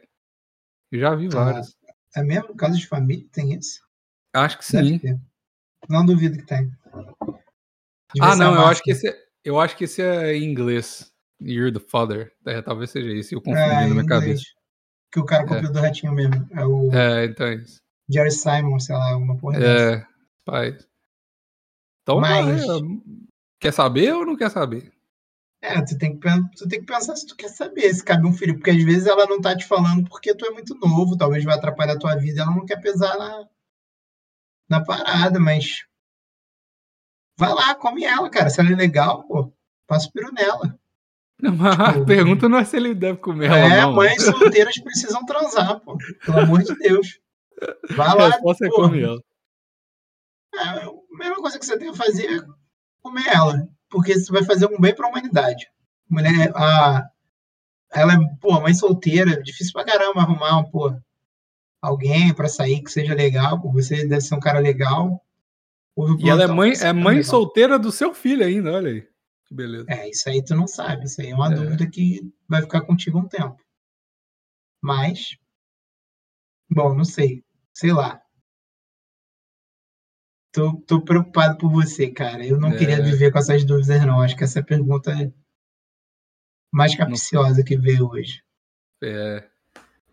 [0.90, 1.76] Eu já vi ah, vários.
[2.16, 2.56] É mesmo?
[2.56, 3.80] Caso de família tem esse?
[4.32, 5.00] Acho que sim.
[5.88, 6.70] Não duvido que tem.
[8.20, 11.12] ah, não, eu acho que esse é, eu acho que esse é em inglês.
[11.40, 12.32] You're the father.
[12.46, 13.34] É, talvez seja isso.
[13.34, 14.42] Eu confundi é, na minha cabeça.
[15.12, 15.46] Que o cara é.
[15.46, 15.72] copiou é.
[15.72, 16.48] do ratinho mesmo.
[16.50, 17.78] É, o é, então é isso.
[18.08, 20.08] Jerry Simon, sei lá, uma porra É, dessa.
[20.44, 20.78] pai.
[22.02, 22.62] Então, Mas...
[23.60, 24.95] quer saber ou não quer saber?
[25.68, 28.32] É, tu tem, que, tu tem que pensar se tu quer saber se cabe um
[28.32, 31.43] filho, porque às vezes ela não tá te falando porque tu é muito novo, talvez
[31.43, 33.48] vai atrapalhar a tua vida, ela não quer pesar na,
[34.68, 35.84] na parada, mas
[37.36, 38.48] vai lá, come ela, cara.
[38.48, 39.52] Se ela é legal, pô,
[39.88, 40.78] passa o peru nela.
[41.40, 43.93] Tipo, pergunta não é se ele deve comer ela, é, não.
[43.93, 45.98] mães solteiras precisam transar, pô.
[46.24, 47.18] Pelo amor de Deus.
[47.90, 48.28] Vai lá.
[48.28, 49.22] É, comer ela.
[50.55, 52.47] É, a mesma coisa que você tem que fazer é
[53.02, 55.66] comer ela porque isso vai fazer um bem para a humanidade.
[56.06, 57.09] Mulher, a,
[57.90, 60.94] ela é, pô, mãe solteira, difícil pra caramba arrumar, pô,
[61.81, 65.24] alguém para sair que seja legal, pô, você deve ser um cara legal.
[66.18, 69.09] E ela é mãe, é mãe solteira do seu filho ainda, olha aí.
[69.47, 69.86] Que beleza.
[69.89, 71.55] É, isso aí tu não sabe, isso aí é uma é.
[71.55, 73.56] dúvida que vai ficar contigo um tempo.
[74.82, 75.39] Mas,
[76.70, 77.43] bom, não sei,
[77.73, 78.20] sei lá.
[80.56, 82.42] Tô, tô preocupado por você, cara.
[82.42, 82.78] Eu não é.
[82.78, 84.22] queria viver com essas dúvidas, não.
[84.22, 85.30] Acho que essa pergunta é
[86.72, 88.42] mais capciosa que veio hoje.
[89.04, 89.46] É.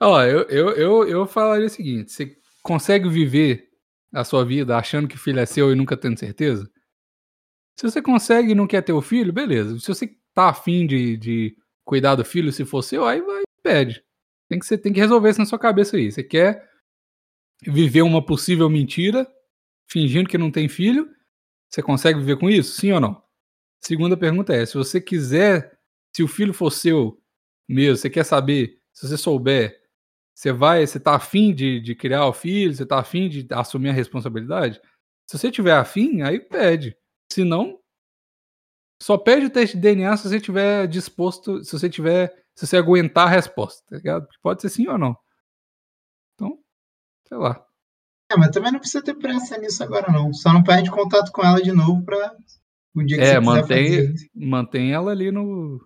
[0.02, 3.70] Ó, eu, eu, eu, eu falaria o seguinte: você consegue viver
[4.14, 6.70] a sua vida achando que o filho é seu e nunca tendo certeza?
[7.80, 9.80] Se você consegue e não quer ter o filho, beleza.
[9.80, 14.04] Se você tá afim de, de cuidar do filho, se for seu, aí vai pede.
[14.50, 16.12] Tem que, você tem que resolver isso na sua cabeça aí.
[16.12, 16.70] Você quer
[17.66, 19.26] viver uma possível mentira
[19.94, 21.08] fingindo que não tem filho,
[21.70, 22.82] você consegue viver com isso?
[22.82, 23.24] Sim ou não?
[23.80, 25.78] Segunda pergunta é: se você quiser,
[26.16, 27.22] se o filho for seu
[27.70, 29.80] mesmo, você quer saber, se você souber,
[30.34, 33.90] você vai, você tá afim de, de criar o filho, você tá afim de assumir
[33.90, 34.82] a responsabilidade?
[35.30, 36.98] Se você tiver afim, aí pede.
[37.32, 37.80] Se não,
[39.00, 42.78] só pede o teste de DNA se você tiver disposto, se você tiver, se você
[42.78, 44.28] aguentar a resposta, tá ligado?
[44.42, 45.16] Pode ser sim ou não.
[46.34, 46.60] Então,
[47.28, 47.73] sei lá.
[48.34, 50.34] É, mas também não precisa ter pressa nisso agora, não.
[50.34, 52.36] Só não perde contato com ela de novo para
[52.96, 54.16] o dia que é, você mantém, fazer.
[54.36, 55.80] mantém ela ali no.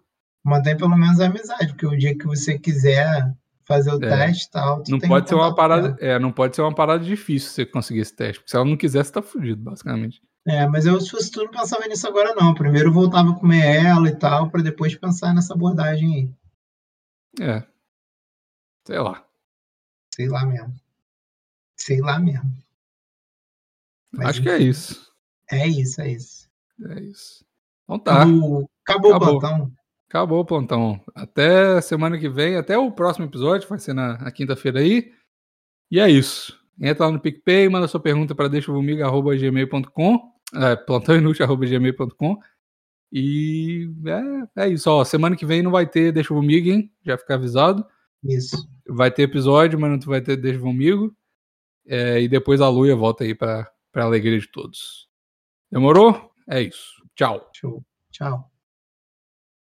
[0.43, 3.33] Mantém pelo menos a amizade, porque o dia que você quiser
[3.65, 4.09] fazer o é.
[4.09, 4.81] teste e tal.
[4.87, 5.97] Não pode ser uma parada.
[5.99, 8.39] É, não pode ser uma parada difícil você conseguir esse teste.
[8.39, 10.21] Porque se ela não quiser, você tá fudido, basicamente.
[10.47, 12.53] É, mas eu, se fosse tu, não pensava nisso agora, não.
[12.53, 16.33] Primeiro eu voltava a comer ela e tal, para depois pensar nessa abordagem
[17.37, 17.45] aí.
[17.45, 17.63] É.
[18.85, 19.25] Sei lá.
[20.15, 20.73] Sei lá mesmo.
[21.77, 22.51] Sei lá mesmo.
[24.11, 25.11] Mas, Acho que é isso.
[25.51, 26.49] É isso, é isso.
[26.89, 27.45] É isso.
[27.83, 28.23] Então tá.
[28.23, 29.71] acabou, acabou o plantão.
[30.09, 31.01] Acabou o plantão.
[31.13, 35.11] Até semana que vem, até o próximo episódio, vai ser na, na quinta-feira aí.
[35.91, 36.57] E é isso.
[36.79, 42.37] Entra lá no PicPay, manda sua pergunta para deixavomigo.gmail.com, é, plantãoinútil.gmail.com.
[43.11, 43.89] E
[44.55, 44.89] é, é isso.
[44.89, 46.91] Ó, semana que vem não vai ter Deixa hein?
[47.03, 47.85] Já fica avisado.
[48.23, 48.67] Isso.
[48.87, 51.15] Vai ter episódio, mas não vai ter Deixa Comigo.
[51.87, 55.07] É, e depois a Luia volta aí para a alegria de todos.
[55.71, 56.31] Demorou?
[56.49, 57.01] É isso.
[57.15, 57.49] Tchau.
[57.53, 57.83] Show.
[58.11, 58.51] Tchau.